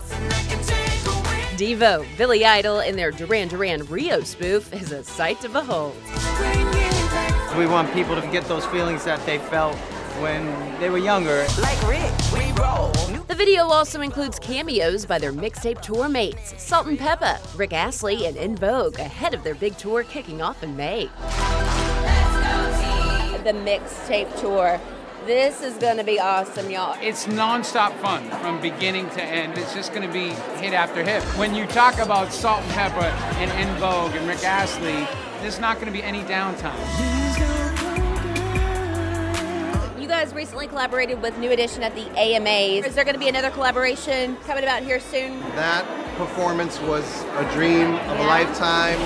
Devo, 1.57 2.05
Billy 2.19 2.45
Idol, 2.45 2.81
and 2.81 2.99
their 2.99 3.13
Duran 3.13 3.47
Duran 3.47 3.85
Rio 3.87 4.21
spoof 4.23 4.73
is 4.73 4.91
a 4.91 5.05
sight 5.05 5.41
to 5.43 5.49
behold. 5.49 5.95
We 7.57 7.67
want 7.67 7.93
people 7.93 8.21
to 8.21 8.27
get 8.33 8.45
those 8.47 8.67
feelings 8.67 9.05
that 9.05 9.25
they 9.25 9.39
felt 9.39 9.77
when 10.21 10.81
they 10.81 10.91
were 10.91 10.99
younger. 10.99 11.47
Like 11.61 11.81
Rick, 11.87 12.11
we 12.33 12.41
roll. 12.41 12.42
The 12.63 13.35
video 13.37 13.65
also 13.65 14.03
includes 14.03 14.39
cameos 14.39 15.05
by 15.05 15.19
their 15.19 15.33
mixtape 15.33 15.83
tour 15.83 16.09
mates, 16.09 16.55
Salt 16.63 16.87
and 16.87 16.97
Pepa, 16.97 17.41
Rick 17.59 17.73
Astley, 17.73 18.27
and 18.27 18.37
En 18.37 18.55
Vogue, 18.55 19.01
ahead 19.01 19.35
of 19.35 19.43
their 19.43 19.57
big 19.57 19.77
tour 19.79 20.05
kicking 20.05 20.41
off 20.41 20.63
in 20.63 20.77
May. 20.77 21.07
The 23.43 23.53
mixtape 23.53 24.41
tour. 24.41 24.81
This 25.27 25.61
is 25.61 25.75
going 25.79 25.97
to 25.97 26.05
be 26.05 26.21
awesome, 26.21 26.71
y'all. 26.71 26.97
It's 27.01 27.27
nonstop 27.27 27.97
fun 27.99 28.31
from 28.41 28.61
beginning 28.61 29.11
to 29.11 29.23
end. 29.23 29.59
It's 29.59 29.75
just 29.75 29.93
going 29.93 30.07
to 30.07 30.13
be 30.13 30.29
hit 30.61 30.73
after 30.73 31.03
hit. 31.03 31.23
When 31.37 31.57
you 31.57 31.67
talk 31.67 31.99
about 31.99 32.33
Salt 32.33 32.63
and 32.63 32.71
Pepa 32.73 33.11
and 33.39 33.51
En 33.53 33.77
Vogue 33.81 34.15
and 34.15 34.29
Rick 34.29 34.45
Astley, 34.45 35.07
there's 35.41 35.59
not 35.59 35.81
going 35.81 35.87
to 35.87 35.93
be 35.93 36.03
any 36.03 36.23
downtime. 36.23 37.52
You 40.23 40.29
guys 40.29 40.37
recently 40.37 40.69
collaborated 40.69 41.21
with 41.21 41.37
New 41.39 41.51
Edition 41.51 41.83
at 41.83 41.97
the 41.97 42.09
AMAs. 42.17 42.87
Is 42.87 42.95
there 42.95 43.03
going 43.03 43.17
to 43.17 43.19
be 43.19 43.27
another 43.27 43.51
collaboration 43.51 44.37
coming 44.47 44.63
about 44.63 44.85
here 44.85 45.01
soon? 45.01 45.41
That 45.57 45.85
performance 46.17 46.79
was 46.83 47.25
a 47.25 47.53
dream 47.53 47.97
of 47.97 48.21
a 48.21 48.23
lifetime. 48.23 49.01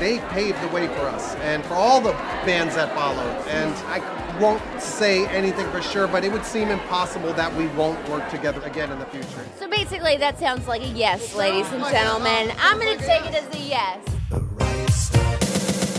They 0.00 0.20
paved 0.30 0.62
the 0.62 0.68
way 0.68 0.86
for 0.86 1.02
us 1.02 1.34
and 1.42 1.62
for 1.66 1.74
all 1.74 2.00
the 2.00 2.12
bands 2.46 2.74
that 2.76 2.94
followed. 2.94 3.46
And 3.48 3.74
I 3.88 4.38
won't 4.40 4.62
say 4.80 5.26
anything 5.26 5.70
for 5.70 5.82
sure, 5.82 6.08
but 6.08 6.24
it 6.24 6.32
would 6.32 6.46
seem 6.46 6.70
impossible 6.70 7.34
that 7.34 7.54
we 7.54 7.66
won't 7.66 8.02
work 8.08 8.26
together 8.30 8.62
again 8.62 8.90
in 8.90 8.98
the 8.98 9.04
future. 9.04 9.44
So 9.58 9.68
basically, 9.68 10.16
that 10.16 10.38
sounds 10.38 10.66
like 10.66 10.80
a 10.80 10.88
yes, 10.88 11.34
ladies 11.34 11.70
and 11.70 11.84
gentlemen. 11.84 12.50
I'm 12.60 12.80
going 12.80 12.96
to 12.96 13.04
take 13.04 13.26
it 13.26 13.34
as 13.34 13.54
a 13.54 13.58
yes. 13.58 14.75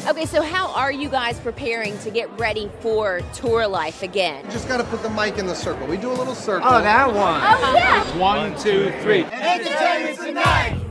Okay, 0.08 0.26
so 0.26 0.42
how 0.42 0.72
are 0.72 0.92
you 0.92 1.10
guys 1.10 1.38
preparing 1.38 2.00
to 2.00 2.10
get 2.10 2.30
ready 2.40 2.72
for 2.80 3.20
tour 3.34 3.68
life 3.68 4.04
again? 4.04 4.50
Just 4.50 4.70
got 4.70 4.78
to 4.78 4.86
put 4.86 5.04
the 5.04 5.10
mic 5.10 5.38
in 5.38 5.48
the 5.48 5.54
circle. 5.54 5.86
We 5.86 5.98
do 5.98 6.10
a 6.10 6.14
little 6.14 6.34
circle. 6.34 6.66
Oh, 6.66 6.82
that 6.82 7.08
one. 7.08 7.42
Oh, 7.44 7.74
yeah. 7.76 8.18
One, 8.18 8.58
two, 8.58 8.94
three. 9.02 9.26
Entertainment 9.26 10.18
tonight. 10.18 10.87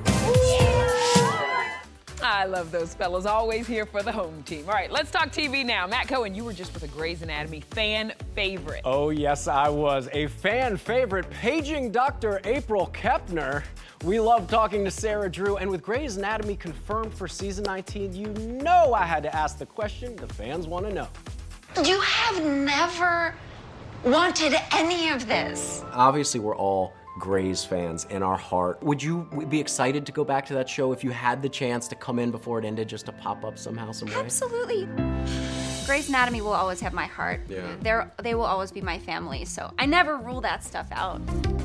I 2.29 2.45
love 2.45 2.73
those 2.73 2.93
fellas, 2.93 3.25
always 3.25 3.69
here 3.69 3.87
for 3.87 4.03
the 4.03 4.11
home 4.11 4.43
team. 4.43 4.65
All 4.67 4.75
right, 4.75 4.91
let's 4.91 5.13
talk 5.13 5.31
TV 5.31 5.65
now. 5.65 5.87
Matt 5.87 6.09
Cohen, 6.09 6.35
you 6.35 6.43
were 6.43 6.53
just 6.53 6.75
with 6.75 6.83
a 6.83 6.89
Grey's 6.89 7.23
Anatomy 7.23 7.61
fan 7.61 8.13
favorite. 8.35 8.81
Oh, 8.85 9.11
yes, 9.11 9.47
I 9.47 9.69
was. 9.69 10.09
A 10.13 10.27
fan 10.27 10.77
favorite, 10.77 11.31
paging 11.31 11.93
Dr. 11.93 12.41
April 12.43 12.91
Kepner. 12.93 13.63
We 14.03 14.19
love 14.19 14.49
talking 14.49 14.85
to 14.85 14.91
Sarah 14.91 15.31
Drew, 15.31 15.59
and 15.59 15.71
with 15.71 15.83
Grey's 15.83 16.17
Anatomy 16.17 16.57
confirmed 16.57 17.15
for 17.15 17.29
season 17.29 17.63
19, 17.63 18.13
you 18.13 18.27
know 18.27 18.93
I 18.93 19.05
had 19.05 19.23
to 19.23 19.33
ask 19.33 19.59
the 19.59 19.67
question 19.67 20.17
the 20.17 20.27
fans 20.27 20.67
want 20.67 20.85
to 20.89 20.93
know. 20.93 21.09
You 21.85 22.01
have 22.01 22.45
never 22.45 23.37
wanted 24.05 24.57
any 24.73 25.11
of 25.11 25.29
this. 25.29 25.85
Obviously, 25.93 26.41
we're 26.41 26.57
all 26.57 26.93
Grey's 27.19 27.65
fans 27.65 28.05
in 28.11 28.23
our 28.23 28.37
heart. 28.37 28.83
Would 28.83 29.03
you 29.03 29.25
be 29.49 29.61
excited 29.61 30.07
to 30.07 30.13
go 30.13 30.25
back 30.25 30.47
to 30.47 30.55
that 30.55 30.69
show 30.69 30.93
if 30.93 31.03
you 31.03 31.11
had 31.11 31.43
the 31.43 31.49
chance 31.49 31.89
to 31.89 31.95
come 31.95 32.19
in 32.19 32.31
before 32.31 32.59
it 32.59 32.65
ended 32.65 32.89
just 32.89 33.07
to 33.07 33.13
pop 33.13 33.45
up 33.45 33.59
somehow, 33.59 33.93
some 33.93 34.09
way? 34.09 34.17
Absolutely. 34.17 34.89
Grey's 35.87 36.09
Anatomy 36.09 36.41
will 36.41 36.53
always 36.53 36.81
have 36.81 36.93
my 36.93 37.07
heart. 37.07 37.43
Yeah. 37.49 37.77
They're, 37.81 38.11
they 38.21 38.35
will 38.35 38.45
always 38.45 38.73
be 38.73 38.81
my 38.81 38.99
family, 38.99 39.45
so 39.45 39.73
I 39.79 39.87
never 39.87 40.17
rule 40.17 40.41
that 40.41 40.65
stuff 40.65 40.89
out. 40.91 41.21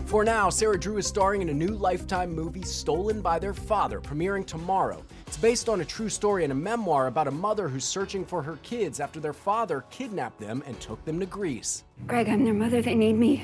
For 0.06 0.24
now, 0.24 0.50
Sarah 0.50 0.80
Drew 0.80 0.98
is 0.98 1.08
starring 1.08 1.42
in 1.42 1.50
a 1.50 1.54
new 1.54 1.70
Lifetime 1.70 2.32
movie, 2.32 2.62
Stolen 2.62 3.22
by 3.22 3.40
Their 3.40 3.54
Father, 3.54 4.00
premiering 4.00 4.46
tomorrow. 4.46 5.04
It's 5.26 5.38
based 5.38 5.70
on 5.70 5.82
a 5.82 5.86
true 5.86 6.10
story 6.10 6.44
and 6.44 6.52
a 6.52 6.56
memoir 6.56 7.08
about 7.08 7.28
a 7.28 7.32
mother 7.32 7.68
who's 7.68 7.86
searching 7.86 8.24
for 8.24 8.44
her 8.44 8.58
kids 8.62 9.00
after 9.00 9.20
their 9.20 9.34
father 9.34 9.86
kidnapped 9.90 10.40
them 10.40 10.64
and 10.68 10.80
took 10.80 11.04
them 11.06 11.20
to 11.20 11.26
Greece. 11.26 11.84
Greg, 12.06 12.30
I'm 12.30 12.44
their 12.44 12.54
mother. 12.54 12.82
They 12.82 12.94
need 12.94 13.14
me. 13.14 13.44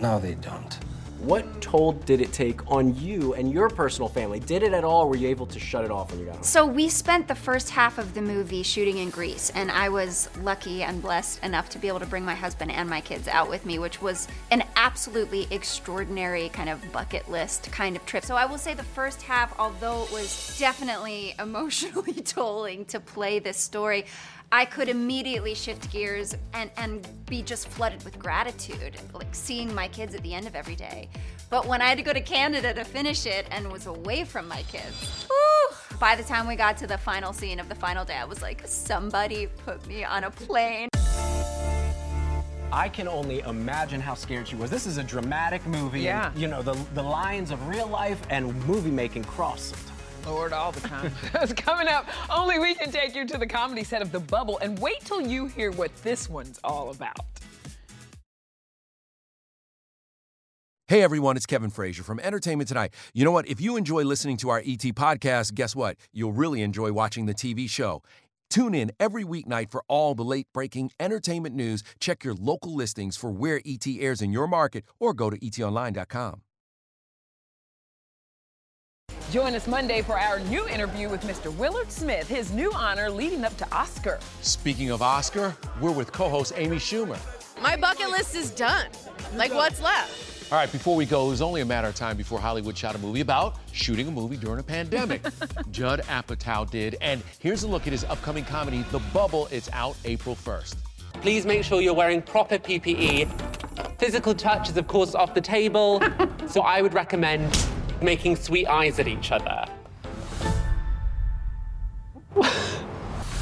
No, 0.00 0.18
they 0.18 0.34
don't. 0.34 0.78
What 1.20 1.62
toll 1.62 1.92
did 1.92 2.20
it 2.20 2.32
take 2.32 2.70
on 2.70 2.94
you 2.94 3.32
and 3.34 3.50
your 3.50 3.70
personal 3.70 4.08
family? 4.08 4.38
Did 4.38 4.62
it 4.62 4.72
at 4.74 4.84
all? 4.84 5.08
Were 5.08 5.16
you 5.16 5.28
able 5.28 5.46
to 5.46 5.58
shut 5.58 5.84
it 5.84 5.90
off 5.90 6.10
when 6.10 6.20
you 6.20 6.26
got 6.26 6.34
home? 6.34 6.44
So 6.44 6.66
we 6.66 6.88
spent 6.90 7.26
the 7.26 7.34
first 7.34 7.70
half 7.70 7.96
of 7.96 8.12
the 8.12 8.20
movie 8.20 8.62
shooting 8.62 8.98
in 8.98 9.08
Greece, 9.08 9.50
and 9.54 9.70
I 9.70 9.88
was 9.88 10.28
lucky 10.42 10.82
and 10.82 11.00
blessed 11.00 11.42
enough 11.42 11.70
to 11.70 11.78
be 11.78 11.88
able 11.88 12.00
to 12.00 12.06
bring 12.06 12.24
my 12.24 12.34
husband 12.34 12.70
and 12.70 12.88
my 12.88 13.00
kids 13.00 13.28
out 13.28 13.48
with 13.48 13.64
me, 13.64 13.78
which 13.78 14.02
was 14.02 14.28
an 14.50 14.62
absolutely 14.76 15.48
extraordinary 15.50 16.50
kind 16.50 16.68
of 16.68 16.92
bucket 16.92 17.28
list 17.30 17.72
kind 17.72 17.96
of 17.96 18.04
trip. 18.04 18.24
So 18.24 18.36
I 18.36 18.44
will 18.44 18.58
say 18.58 18.74
the 18.74 18.84
first 18.84 19.22
half, 19.22 19.58
although 19.58 20.04
it 20.04 20.12
was 20.12 20.56
definitely 20.58 21.34
emotionally 21.40 22.20
tolling 22.20 22.84
to 22.84 23.00
play 23.00 23.38
this 23.38 23.56
story, 23.56 24.04
I 24.52 24.64
could 24.64 24.88
immediately 24.88 25.54
shift 25.54 25.90
gears 25.90 26.36
and, 26.54 26.70
and 26.76 27.08
be 27.26 27.42
just 27.42 27.66
flooded 27.68 28.04
with 28.04 28.16
gratitude, 28.18 28.96
like 29.12 29.34
seeing 29.34 29.74
my 29.74 29.88
kids 29.88 30.14
at 30.14 30.22
the 30.22 30.32
end 30.32 30.46
of 30.46 30.54
every 30.54 30.76
day. 30.76 31.08
But 31.50 31.66
when 31.66 31.82
I 31.82 31.88
had 31.88 31.98
to 31.98 32.04
go 32.04 32.12
to 32.12 32.20
Canada 32.20 32.72
to 32.74 32.84
finish 32.84 33.26
it 33.26 33.46
and 33.50 33.70
was 33.72 33.86
away 33.86 34.24
from 34.24 34.46
my 34.46 34.62
kids, 34.62 35.26
whew, 35.26 35.76
by 35.98 36.14
the 36.14 36.22
time 36.22 36.46
we 36.46 36.54
got 36.54 36.76
to 36.78 36.86
the 36.86 36.98
final 36.98 37.32
scene 37.32 37.58
of 37.58 37.68
the 37.68 37.74
final 37.74 38.04
day, 38.04 38.14
I 38.16 38.24
was 38.24 38.40
like, 38.40 38.62
somebody 38.66 39.48
put 39.64 39.84
me 39.88 40.04
on 40.04 40.24
a 40.24 40.30
plane. 40.30 40.88
I 42.72 42.88
can 42.88 43.08
only 43.08 43.40
imagine 43.40 44.00
how 44.00 44.14
scared 44.14 44.46
she 44.46 44.54
was. 44.54 44.70
This 44.70 44.86
is 44.86 44.98
a 44.98 45.02
dramatic 45.02 45.66
movie. 45.66 46.02
Yeah. 46.02 46.30
And, 46.30 46.40
you 46.40 46.46
know, 46.46 46.62
the, 46.62 46.78
the 46.94 47.02
lines 47.02 47.50
of 47.50 47.66
real 47.68 47.88
life 47.88 48.20
and 48.30 48.54
movie 48.66 48.90
making 48.90 49.24
cross 49.24 49.62
sometimes. 49.62 49.95
Lord, 50.26 50.52
all 50.52 50.72
the 50.72 50.80
time. 50.80 51.12
It's 51.34 51.52
coming 51.52 51.88
up. 51.88 52.06
Only 52.30 52.58
we 52.58 52.74
can 52.74 52.90
take 52.90 53.14
you 53.14 53.24
to 53.26 53.38
the 53.38 53.46
comedy 53.46 53.84
set 53.84 54.02
of 54.02 54.12
The 54.12 54.20
Bubble, 54.20 54.58
and 54.58 54.78
wait 54.78 55.00
till 55.00 55.20
you 55.20 55.46
hear 55.46 55.70
what 55.70 55.94
this 56.02 56.28
one's 56.28 56.58
all 56.64 56.90
about. 56.90 57.16
Hey 60.88 61.02
everyone, 61.02 61.36
it's 61.36 61.46
Kevin 61.46 61.70
Frazier 61.70 62.04
from 62.04 62.20
Entertainment 62.20 62.68
Tonight. 62.68 62.94
You 63.12 63.24
know 63.24 63.32
what? 63.32 63.48
If 63.48 63.60
you 63.60 63.76
enjoy 63.76 64.04
listening 64.04 64.36
to 64.36 64.50
our 64.50 64.58
ET 64.58 64.82
podcast, 64.94 65.54
guess 65.54 65.74
what? 65.74 65.96
You'll 66.12 66.32
really 66.32 66.62
enjoy 66.62 66.92
watching 66.92 67.26
the 67.26 67.34
TV 67.34 67.68
show. 67.68 68.02
Tune 68.50 68.72
in 68.72 68.92
every 69.00 69.24
weeknight 69.24 69.72
for 69.72 69.82
all 69.88 70.14
the 70.14 70.22
late 70.22 70.46
breaking 70.54 70.92
entertainment 71.00 71.56
news. 71.56 71.82
Check 71.98 72.22
your 72.22 72.34
local 72.34 72.72
listings 72.72 73.16
for 73.16 73.32
where 73.32 73.60
ET 73.66 73.84
airs 73.98 74.22
in 74.22 74.30
your 74.30 74.46
market 74.46 74.84
or 75.00 75.12
go 75.12 75.28
to 75.28 75.36
etonline.com. 75.38 76.42
Join 79.30 79.54
us 79.56 79.66
Monday 79.66 80.02
for 80.02 80.16
our 80.16 80.38
new 80.38 80.68
interview 80.68 81.08
with 81.08 81.22
Mr. 81.22 81.52
Willard 81.56 81.90
Smith, 81.90 82.28
his 82.28 82.52
new 82.52 82.72
honor 82.72 83.10
leading 83.10 83.44
up 83.44 83.56
to 83.56 83.66
Oscar. 83.74 84.20
Speaking 84.40 84.90
of 84.90 85.02
Oscar, 85.02 85.56
we're 85.80 85.90
with 85.90 86.12
co 86.12 86.28
host 86.28 86.52
Amy 86.54 86.76
Schumer. 86.76 87.18
My 87.60 87.76
bucket 87.76 88.10
list 88.10 88.36
is 88.36 88.52
done. 88.52 88.86
Like, 89.34 89.52
what's 89.52 89.82
left? 89.82 90.52
All 90.52 90.58
right, 90.58 90.70
before 90.70 90.94
we 90.94 91.06
go, 91.06 91.26
it 91.26 91.30
was 91.30 91.42
only 91.42 91.60
a 91.60 91.64
matter 91.64 91.88
of 91.88 91.96
time 91.96 92.16
before 92.16 92.38
Hollywood 92.38 92.78
shot 92.78 92.94
a 92.94 92.98
movie 92.98 93.20
about 93.20 93.56
shooting 93.72 94.06
a 94.06 94.12
movie 94.12 94.36
during 94.36 94.60
a 94.60 94.62
pandemic. 94.62 95.22
Judd 95.72 96.02
Apatow 96.02 96.70
did, 96.70 96.96
and 97.00 97.20
here's 97.40 97.64
a 97.64 97.68
look 97.68 97.88
at 97.88 97.92
his 97.92 98.04
upcoming 98.04 98.44
comedy, 98.44 98.84
The 98.92 99.00
Bubble. 99.12 99.48
It's 99.50 99.68
out 99.72 99.96
April 100.04 100.36
1st. 100.36 100.76
Please 101.14 101.44
make 101.44 101.64
sure 101.64 101.80
you're 101.80 101.94
wearing 101.94 102.22
proper 102.22 102.58
PPE. 102.58 103.28
Physical 103.98 104.34
touch 104.34 104.68
is, 104.68 104.76
of 104.76 104.86
course, 104.86 105.16
off 105.16 105.34
the 105.34 105.40
table. 105.40 106.00
so 106.46 106.60
I 106.60 106.80
would 106.80 106.94
recommend 106.94 107.52
making 108.02 108.36
sweet 108.36 108.66
eyes 108.66 108.98
at 108.98 109.08
each 109.08 109.32
other. 109.32 109.64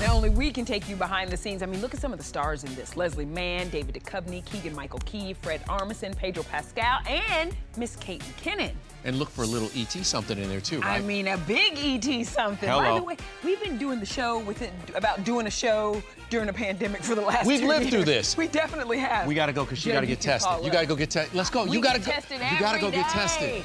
Now, 0.00 0.16
only 0.16 0.28
we 0.28 0.50
can 0.50 0.64
take 0.66 0.86
you 0.88 0.96
behind 0.96 1.30
the 1.30 1.36
scenes. 1.36 1.62
I 1.62 1.66
mean, 1.66 1.80
look 1.80 1.94
at 1.94 2.00
some 2.00 2.12
of 2.12 2.18
the 2.18 2.24
stars 2.24 2.62
in 2.62 2.74
this 2.74 2.96
Leslie 2.96 3.24
Mann, 3.24 3.70
David 3.70 3.94
Duchovny, 3.94 4.44
Keegan 4.44 4.74
Michael 4.74 4.98
Key, 5.06 5.32
Fred 5.32 5.64
Armisen, 5.64 6.14
Pedro 6.14 6.42
Pascal, 6.42 6.98
and 7.06 7.56
Miss 7.78 7.96
Kate 7.96 8.20
McKinnon. 8.20 8.72
And 9.04 9.18
look 9.18 9.30
for 9.30 9.44
a 9.44 9.46
little 9.46 9.70
ET 9.74 9.92
something 9.92 10.36
in 10.36 10.48
there, 10.48 10.60
too, 10.60 10.80
right? 10.80 11.00
I 11.00 11.06
mean, 11.06 11.28
a 11.28 11.38
big 11.38 11.78
ET 11.78 12.24
something. 12.26 12.68
By 12.68 12.84
Hello. 12.84 12.98
the 12.98 13.02
way, 13.04 13.16
we've 13.44 13.62
been 13.62 13.78
doing 13.78 13.98
the 13.98 14.04
show 14.04 14.40
with 14.40 14.60
it 14.60 14.72
about 14.94 15.24
doing 15.24 15.46
a 15.46 15.50
show 15.50 16.02
during 16.28 16.48
a 16.48 16.52
pandemic 16.52 17.02
for 17.02 17.14
the 17.14 17.22
last. 17.22 17.46
We've 17.46 17.60
two 17.60 17.68
lived 17.68 17.88
through 17.88 18.00
years. 18.00 18.06
this. 18.06 18.36
We 18.36 18.48
definitely 18.48 18.98
have. 18.98 19.26
we 19.26 19.34
got 19.34 19.46
to 19.46 19.52
go 19.54 19.64
because 19.64 19.86
you 19.86 19.92
Judd, 19.92 19.96
got 19.96 20.00
to 20.00 20.06
get 20.06 20.20
tested. 20.20 20.64
You 20.64 20.70
got 20.70 20.80
to 20.80 20.86
go 20.86 20.96
get 20.96 21.10
tested. 21.10 21.34
Let's 21.34 21.50
go. 21.50 21.64
We 21.64 21.76
you 21.76 21.82
got 21.82 21.94
to 21.94 21.98
get 22.00 22.06
go. 22.06 22.12
tested 22.12 22.40
You 22.52 22.60
got 22.60 22.72
to 22.74 22.80
go 22.80 22.88
every 22.88 22.98
get 22.98 23.10
tested. 23.10 23.64